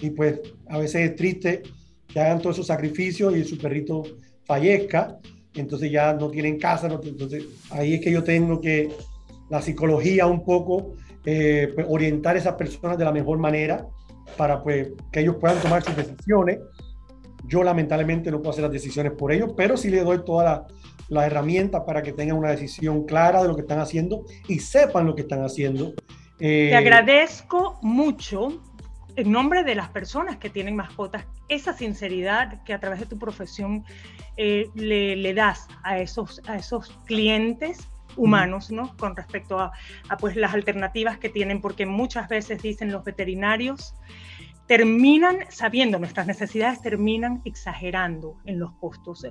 y 0.00 0.10
pues 0.10 0.40
a 0.68 0.78
veces 0.78 1.10
es 1.10 1.16
triste 1.16 1.62
que 2.08 2.20
hagan 2.20 2.40
todos 2.40 2.56
esos 2.56 2.66
sacrificios 2.66 3.36
y 3.36 3.44
su 3.44 3.58
perrito 3.58 4.02
fallezca, 4.44 5.18
entonces 5.54 5.90
ya 5.90 6.12
no 6.14 6.30
tienen 6.30 6.58
casa, 6.58 6.88
entonces 7.02 7.44
ahí 7.70 7.94
es 7.94 8.00
que 8.00 8.10
yo 8.10 8.24
tengo 8.24 8.60
que 8.60 8.88
la 9.48 9.62
psicología 9.62 10.26
un 10.26 10.44
poco 10.44 10.94
eh, 11.24 11.70
pues, 11.74 11.86
orientar 11.88 12.36
a 12.36 12.38
esas 12.38 12.54
personas 12.54 12.98
de 12.98 13.04
la 13.04 13.12
mejor 13.12 13.38
manera 13.38 13.86
para 14.36 14.62
pues 14.62 14.90
que 15.12 15.20
ellos 15.20 15.36
puedan 15.40 15.58
tomar 15.60 15.82
sus 15.82 15.96
decisiones. 15.96 16.58
Yo 17.44 17.62
lamentablemente 17.62 18.30
no 18.30 18.38
puedo 18.38 18.50
hacer 18.50 18.62
las 18.62 18.72
decisiones 18.72 19.12
por 19.12 19.32
ellos, 19.32 19.52
pero 19.56 19.76
sí 19.76 19.90
les 19.90 20.04
doy 20.04 20.24
todas 20.24 20.62
las 21.08 21.26
herramientas 21.26 21.82
para 21.86 22.02
que 22.02 22.12
tengan 22.12 22.36
una 22.36 22.50
decisión 22.50 23.04
clara 23.04 23.42
de 23.42 23.48
lo 23.48 23.56
que 23.56 23.62
están 23.62 23.80
haciendo 23.80 24.24
y 24.46 24.60
sepan 24.60 25.06
lo 25.06 25.14
que 25.14 25.22
están 25.22 25.42
haciendo. 25.42 25.94
Te 26.38 26.74
agradezco 26.74 27.78
mucho 27.82 28.62
en 29.16 29.30
nombre 29.30 29.64
de 29.64 29.74
las 29.74 29.88
personas 29.90 30.36
que 30.36 30.50
tienen 30.50 30.76
mascotas, 30.76 31.26
esa 31.48 31.72
sinceridad 31.72 32.62
que 32.64 32.72
a 32.72 32.80
través 32.80 33.00
de 33.00 33.06
tu 33.06 33.18
profesión 33.18 33.84
eh, 34.36 34.68
le, 34.74 35.34
das 35.34 35.68
a 35.82 35.98
esos, 35.98 36.40
a 36.46 36.56
esos 36.56 36.90
clientes 37.06 37.88
humanos, 38.16 38.70
¿no? 38.70 38.96
Con 38.96 39.16
respecto 39.16 39.58
a, 39.58 39.72
a, 40.08 40.16
pues 40.16 40.36
las 40.36 40.54
alternativas 40.54 41.18
que 41.18 41.28
tienen, 41.28 41.60
porque 41.60 41.86
muchas 41.86 42.28
veces 42.28 42.62
dicen 42.62 42.92
los 42.92 43.04
veterinarios, 43.04 43.94
terminan 44.70 45.46
sabiendo 45.48 45.98
nuestras 45.98 46.28
necesidades, 46.28 46.80
terminan 46.80 47.42
exagerando 47.44 48.36
en 48.44 48.60
los 48.60 48.72
costos. 48.74 49.26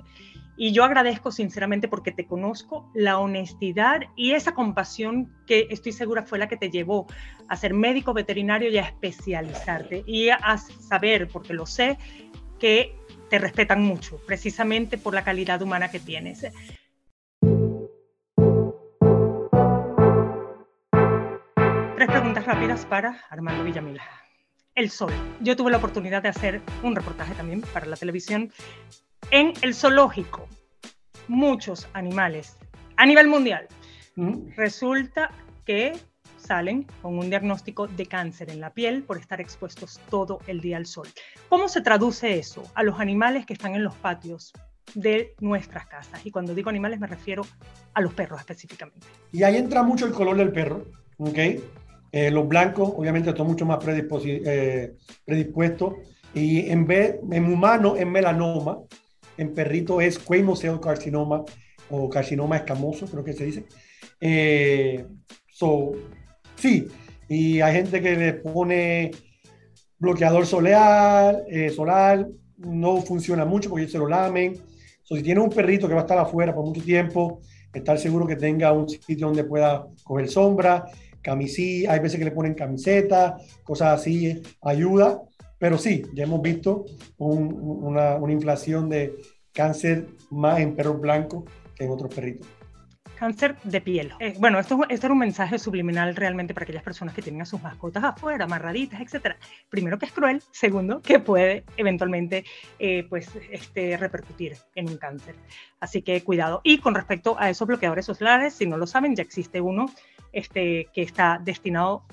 Y 0.54 0.72
yo 0.72 0.84
agradezco 0.84 1.32
sinceramente 1.32 1.88
porque 1.88 2.12
te 2.12 2.26
conozco 2.26 2.90
la 2.92 3.18
honestidad 3.18 4.02
y 4.16 4.32
esa 4.32 4.52
compasión 4.52 5.32
que 5.46 5.68
estoy 5.70 5.92
segura 5.92 6.24
fue 6.24 6.38
la 6.38 6.46
que 6.46 6.58
te 6.58 6.68
llevó 6.68 7.06
a 7.48 7.56
ser 7.56 7.72
médico 7.72 8.12
veterinario 8.12 8.68
y 8.68 8.76
a 8.76 8.82
especializarte 8.82 10.04
y 10.06 10.28
a 10.28 10.58
saber, 10.58 11.28
porque 11.28 11.54
lo 11.54 11.64
sé, 11.64 11.96
que 12.58 12.94
te 13.30 13.38
respetan 13.38 13.80
mucho, 13.80 14.20
precisamente 14.26 14.98
por 14.98 15.14
la 15.14 15.24
calidad 15.24 15.62
humana 15.62 15.90
que 15.90 16.00
tienes. 16.00 16.44
Tres 22.00 22.12
preguntas 22.12 22.46
rápidas 22.46 22.86
para 22.86 23.20
Armando 23.28 23.62
Villamila 23.62 24.02
el 24.74 24.88
sol. 24.88 25.12
Yo 25.42 25.54
tuve 25.54 25.70
la 25.70 25.76
oportunidad 25.76 26.22
de 26.22 26.30
hacer 26.30 26.62
un 26.82 26.96
reportaje 26.96 27.34
también 27.34 27.60
para 27.60 27.84
la 27.84 27.94
televisión 27.94 28.50
en 29.30 29.52
el 29.60 29.74
zoológico. 29.74 30.48
Muchos 31.28 31.86
animales 31.92 32.56
a 32.96 33.04
nivel 33.04 33.28
mundial. 33.28 33.68
Mm. 34.16 34.48
Resulta 34.56 35.30
que 35.66 35.92
salen 36.38 36.86
con 37.02 37.18
un 37.18 37.28
diagnóstico 37.28 37.86
de 37.86 38.06
cáncer 38.06 38.48
en 38.48 38.60
la 38.60 38.72
piel 38.72 39.02
por 39.02 39.18
estar 39.18 39.38
expuestos 39.38 40.00
todo 40.08 40.38
el 40.46 40.62
día 40.62 40.78
al 40.78 40.86
sol. 40.86 41.06
¿Cómo 41.50 41.68
se 41.68 41.82
traduce 41.82 42.38
eso 42.38 42.62
a 42.76 42.82
los 42.82 42.98
animales 42.98 43.44
que 43.44 43.52
están 43.52 43.74
en 43.74 43.84
los 43.84 43.94
patios 43.96 44.54
de 44.94 45.34
nuestras 45.40 45.86
casas? 45.86 46.24
Y 46.24 46.30
cuando 46.30 46.54
digo 46.54 46.70
animales 46.70 46.98
me 46.98 47.08
refiero 47.08 47.42
a 47.92 48.00
los 48.00 48.14
perros 48.14 48.40
específicamente. 48.40 49.06
Y 49.32 49.42
ahí 49.42 49.56
entra 49.58 49.82
mucho 49.82 50.06
el 50.06 50.14
color 50.14 50.38
del 50.38 50.50
perro, 50.50 50.86
¿ok? 51.18 51.38
Eh, 52.12 52.30
los 52.30 52.48
blancos, 52.48 52.92
obviamente, 52.96 53.30
están 53.30 53.46
mucho 53.46 53.64
más 53.64 53.78
eh, 53.86 54.94
predispuestos. 55.24 55.94
Y 56.34 56.70
en, 56.70 56.86
vez, 56.86 57.16
en 57.30 57.52
humano 57.52 57.96
es 57.96 58.06
melanoma, 58.06 58.78
en 59.36 59.54
perrito 59.54 60.00
es 60.00 60.14
squamous 60.14 60.64
carcinoma 60.80 61.44
o 61.90 62.08
carcinoma 62.08 62.56
escamoso, 62.56 63.06
creo 63.06 63.24
que 63.24 63.32
se 63.32 63.44
dice. 63.44 63.64
Eh, 64.20 65.04
so, 65.50 65.92
sí, 66.56 66.86
y 67.28 67.60
hay 67.60 67.74
gente 67.74 68.00
que 68.00 68.16
le 68.16 68.34
pone 68.34 69.10
bloqueador 69.98 70.46
solar, 70.46 71.42
solar, 71.74 72.28
no 72.58 73.02
funciona 73.02 73.44
mucho 73.44 73.70
porque 73.70 73.88
se 73.88 73.98
lo 73.98 74.08
lamen. 74.08 74.54
So, 75.02 75.16
si 75.16 75.22
tiene 75.22 75.40
un 75.40 75.50
perrito 75.50 75.88
que 75.88 75.94
va 75.94 76.00
a 76.00 76.04
estar 76.04 76.18
afuera 76.18 76.54
por 76.54 76.64
mucho 76.64 76.82
tiempo, 76.82 77.40
estar 77.72 77.98
seguro 77.98 78.26
que 78.26 78.36
tenga 78.36 78.72
un 78.72 78.88
sitio 78.88 79.26
donde 79.26 79.44
pueda 79.44 79.86
coger 80.04 80.28
sombra 80.28 80.86
camisí, 81.22 81.86
hay 81.86 82.00
veces 82.00 82.18
que 82.18 82.24
le 82.24 82.30
ponen 82.30 82.54
camiseta, 82.54 83.36
cosas 83.64 84.00
así, 84.00 84.42
ayuda, 84.62 85.22
pero 85.58 85.76
sí, 85.76 86.02
ya 86.14 86.24
hemos 86.24 86.40
visto 86.40 86.86
una, 87.18 88.16
una, 88.16 88.32
inflación 88.32 88.88
de 88.88 89.14
cáncer 89.52 90.06
más 90.30 90.60
en 90.60 90.74
perros 90.74 91.00
blancos 91.00 91.44
que 91.74 91.84
en 91.84 91.90
otros 91.90 92.14
perritos. 92.14 92.48
Cáncer 93.20 93.54
de 93.64 93.82
piel. 93.82 94.14
Eh, 94.18 94.34
bueno, 94.38 94.58
esto, 94.58 94.80
esto 94.88 95.06
era 95.06 95.12
un 95.12 95.18
mensaje 95.18 95.58
subliminal 95.58 96.16
realmente 96.16 96.54
para 96.54 96.64
aquellas 96.64 96.82
personas 96.82 97.14
que 97.14 97.20
tienen 97.20 97.42
a 97.42 97.44
sus 97.44 97.62
mascotas 97.62 98.02
afuera, 98.02 98.46
amarraditas, 98.46 98.98
etc. 98.98 99.36
Primero 99.68 99.98
que 99.98 100.06
es 100.06 100.12
cruel, 100.12 100.42
segundo 100.52 101.02
que 101.02 101.18
puede 101.18 101.64
eventualmente 101.76 102.46
eh, 102.78 103.04
pues, 103.10 103.28
este, 103.50 103.98
repercutir 103.98 104.56
en 104.74 104.88
un 104.88 104.96
cáncer. 104.96 105.34
Así 105.80 106.00
que 106.00 106.24
cuidado. 106.24 106.62
Y 106.64 106.78
con 106.78 106.94
respecto 106.94 107.36
a 107.38 107.50
esos 107.50 107.68
bloqueadores 107.68 108.06
solares, 108.06 108.54
si 108.54 108.64
no 108.64 108.78
lo 108.78 108.86
saben, 108.86 109.14
ya 109.14 109.22
existe 109.22 109.60
uno 109.60 109.92
este, 110.32 110.88
que 110.94 111.02
está 111.02 111.38
destinado 111.44 112.04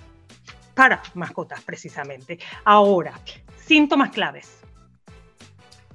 para 0.74 1.02
mascotas 1.14 1.62
precisamente. 1.62 2.38
Ahora, 2.66 3.14
síntomas 3.56 4.10
claves 4.10 4.58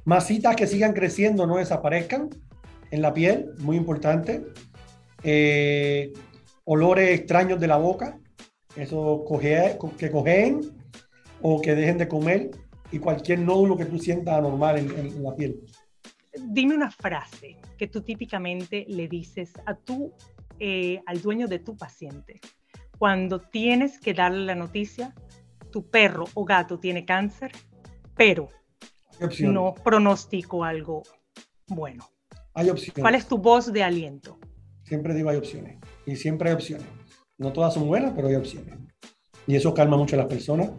Masitas 0.07 0.57
que 0.57 0.67
sigan 0.67 0.95
creciendo, 0.95 1.47
no 1.47 1.59
desaparezcan 1.59 2.31
en 2.91 3.03
la 3.03 3.13
piel, 3.13 3.51
muy 3.59 3.77
importante. 3.77 4.43
Eh, 5.25 6.13
olores 6.65 7.11
extraños 7.11 7.61
de 7.61 7.67
la 7.67 7.77
boca, 7.77 8.19
eso 8.77 9.25
coge, 9.27 9.79
que 9.99 10.11
cogen 10.11 10.61
o 11.41 11.61
que 11.61 11.75
dejen 11.75 11.99
de 11.99 12.09
comer 12.09 12.51
y 12.91 12.99
cualquier 12.99 13.41
nódulo 13.41 13.77
que 13.77 13.87
tú 13.87 13.99
sientas 13.99 14.35
anormal 14.35 14.79
en, 14.79 15.23
la 15.23 15.35
piel. 15.35 15.61
Dime 16.49 16.75
una 16.75 16.91
frase 16.91 17.57
que 17.77 17.89
tú 17.89 18.03
típicamente 18.03 18.85
le 18.89 19.09
dices 19.09 19.53
a 19.67 19.75
tu, 19.75 20.13
eh, 20.59 21.01
al 21.07 21.21
dueño 21.21 21.47
de 21.49 21.59
tu 21.59 21.77
paciente 21.77 22.41
cuando 23.03 23.41
tienes 23.41 23.99
que 23.99 24.15
darle 24.15 24.45
la 24.45 24.55
noticia, 24.55 25.13
tu 25.73 25.91
perro 25.91 26.23
o 26.35 26.45
gato 26.45 26.79
tiene 26.79 27.05
cáncer, 27.05 27.51
pero 28.15 28.49
no 29.41 29.75
pronostico 29.75 30.63
algo 30.63 31.03
bueno. 31.67 32.09
Hay 32.55 32.71
opciones. 32.71 33.03
¿Cuál 33.03 33.17
es 33.17 33.27
tu 33.27 33.39
voz 33.39 33.73
de 33.73 33.83
aliento? 33.83 34.39
Siempre 34.93 35.15
digo 35.15 35.31
hay 35.31 35.39
opciones. 35.39 35.79
Y 36.05 36.17
siempre 36.17 36.51
hay 36.51 36.55
opciones. 36.55 36.87
No 37.39 37.51
todas 37.51 37.73
son 37.73 37.87
buenas, 37.87 38.13
pero 38.15 38.29
hay 38.29 38.35
opciones. 38.35 38.75
Y 39.47 39.57
eso 39.57 39.73
calma 39.73 39.97
mucho 39.97 40.17
a 40.17 40.19
las 40.19 40.27
personas. 40.27 40.71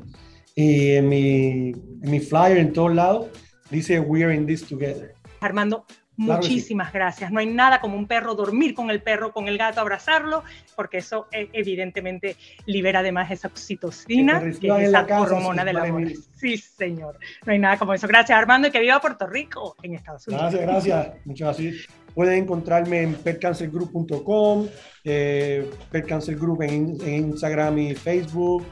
Y 0.54 0.92
en 0.92 1.10
mi, 1.10 1.72
en 1.72 2.12
mi 2.12 2.20
flyer 2.20 2.60
en 2.60 2.74
todos 2.74 2.94
lados 2.94 3.26
dice 3.72 4.00
We're 4.00 4.32
in 4.36 4.46
this 4.46 4.68
together. 4.68 5.16
Armando, 5.40 5.84
Muchísimas 6.16 6.94
gracias. 6.94 7.32
No 7.32 7.40
hay 7.40 7.48
nada 7.48 7.82
como 7.82 7.98
un 7.98 8.06
perro, 8.06 8.36
dormir 8.36 8.76
con 8.76 8.92
el 8.92 9.02
perro, 9.02 9.32
con 9.32 9.48
el 9.48 9.58
gato, 9.58 9.82
abrazarlo, 9.82 10.44
porque 10.76 11.00
eso 11.00 11.26
eh, 11.32 11.50
evidentemente 11.54 12.38
libera 12.68 13.00
además 13.00 13.32
esa 13.32 13.48
oxitocina, 13.48 14.40
que, 14.40 14.50
es 14.50 14.90
esa 14.90 15.08
hormona 15.20 15.66
del 15.66 15.78
amor. 15.78 16.04
Sí, 16.36 16.58
señor. 16.58 17.18
No 17.48 17.54
hay 17.54 17.58
nada 17.58 17.80
como 17.80 17.96
eso. 17.96 18.08
Gracias, 18.08 18.38
Armando, 18.38 18.68
y 18.68 18.72
que 18.72 18.80
viva 18.80 19.02
Puerto 19.02 19.26
Rico 19.26 19.76
en 19.82 19.96
Estados 19.96 20.28
Unidos. 20.28 20.54
Gracias, 20.54 20.92
gracias. 20.92 21.26
Muchas 21.26 21.58
gracias. 21.58 22.03
Pueden 22.14 22.44
encontrarme 22.44 23.02
en 23.02 23.16
petcancergroup.com, 23.16 24.68
eh, 25.04 25.70
petcancergroup 25.92 26.62
en, 26.62 26.98
en 27.02 27.32
Instagram 27.32 27.78
y 27.80 27.96
Facebook. 27.96 28.64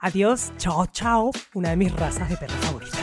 Adiós, 0.00 0.52
chao, 0.58 0.86
chao, 0.86 1.30
una 1.54 1.70
de 1.70 1.76
mis 1.76 1.94
razas 1.94 2.28
de 2.28 2.36
perro 2.36 2.54
favoritas. 2.60 3.00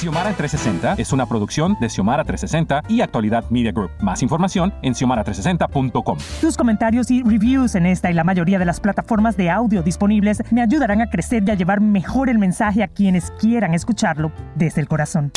Xiomara 0.00 0.32
360 0.32 0.94
es 0.96 1.12
una 1.12 1.26
producción 1.26 1.76
de 1.78 1.90
Xiomara 1.90 2.24
360 2.24 2.84
y 2.88 3.02
Actualidad 3.02 3.44
Media 3.50 3.70
Group. 3.70 3.90
Más 4.00 4.22
información 4.22 4.72
en 4.80 4.94
xiomara360.com. 4.94 6.18
Tus 6.40 6.56
comentarios 6.56 7.10
y 7.10 7.22
reviews 7.22 7.74
en 7.74 7.84
esta 7.84 8.10
y 8.10 8.14
la 8.14 8.24
mayoría 8.24 8.58
de 8.58 8.64
las 8.64 8.80
plataformas 8.80 9.36
de 9.36 9.50
audio 9.50 9.82
disponibles 9.82 10.42
me 10.50 10.62
ayudarán 10.62 11.02
a 11.02 11.10
crecer 11.10 11.42
y 11.46 11.50
a 11.50 11.54
llevar 11.54 11.82
mejor 11.82 12.30
el 12.30 12.38
mensaje 12.38 12.82
a 12.82 12.88
quienes 12.88 13.30
quieran 13.32 13.74
escucharlo 13.74 14.32
desde 14.56 14.80
el 14.80 14.88
corazón. 14.88 15.32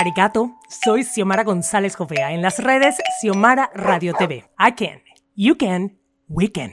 Arigato, 0.00 0.58
soy 0.70 1.04
Xiomara 1.04 1.44
González 1.44 1.94
Jovea 1.94 2.32
en 2.32 2.40
las 2.40 2.58
redes 2.58 2.96
Xiomara 3.20 3.70
Radio 3.74 4.14
TV. 4.14 4.50
I 4.58 4.72
can, 4.74 5.02
you 5.36 5.58
can, 5.58 5.98
we 6.26 6.50
can. 6.50 6.72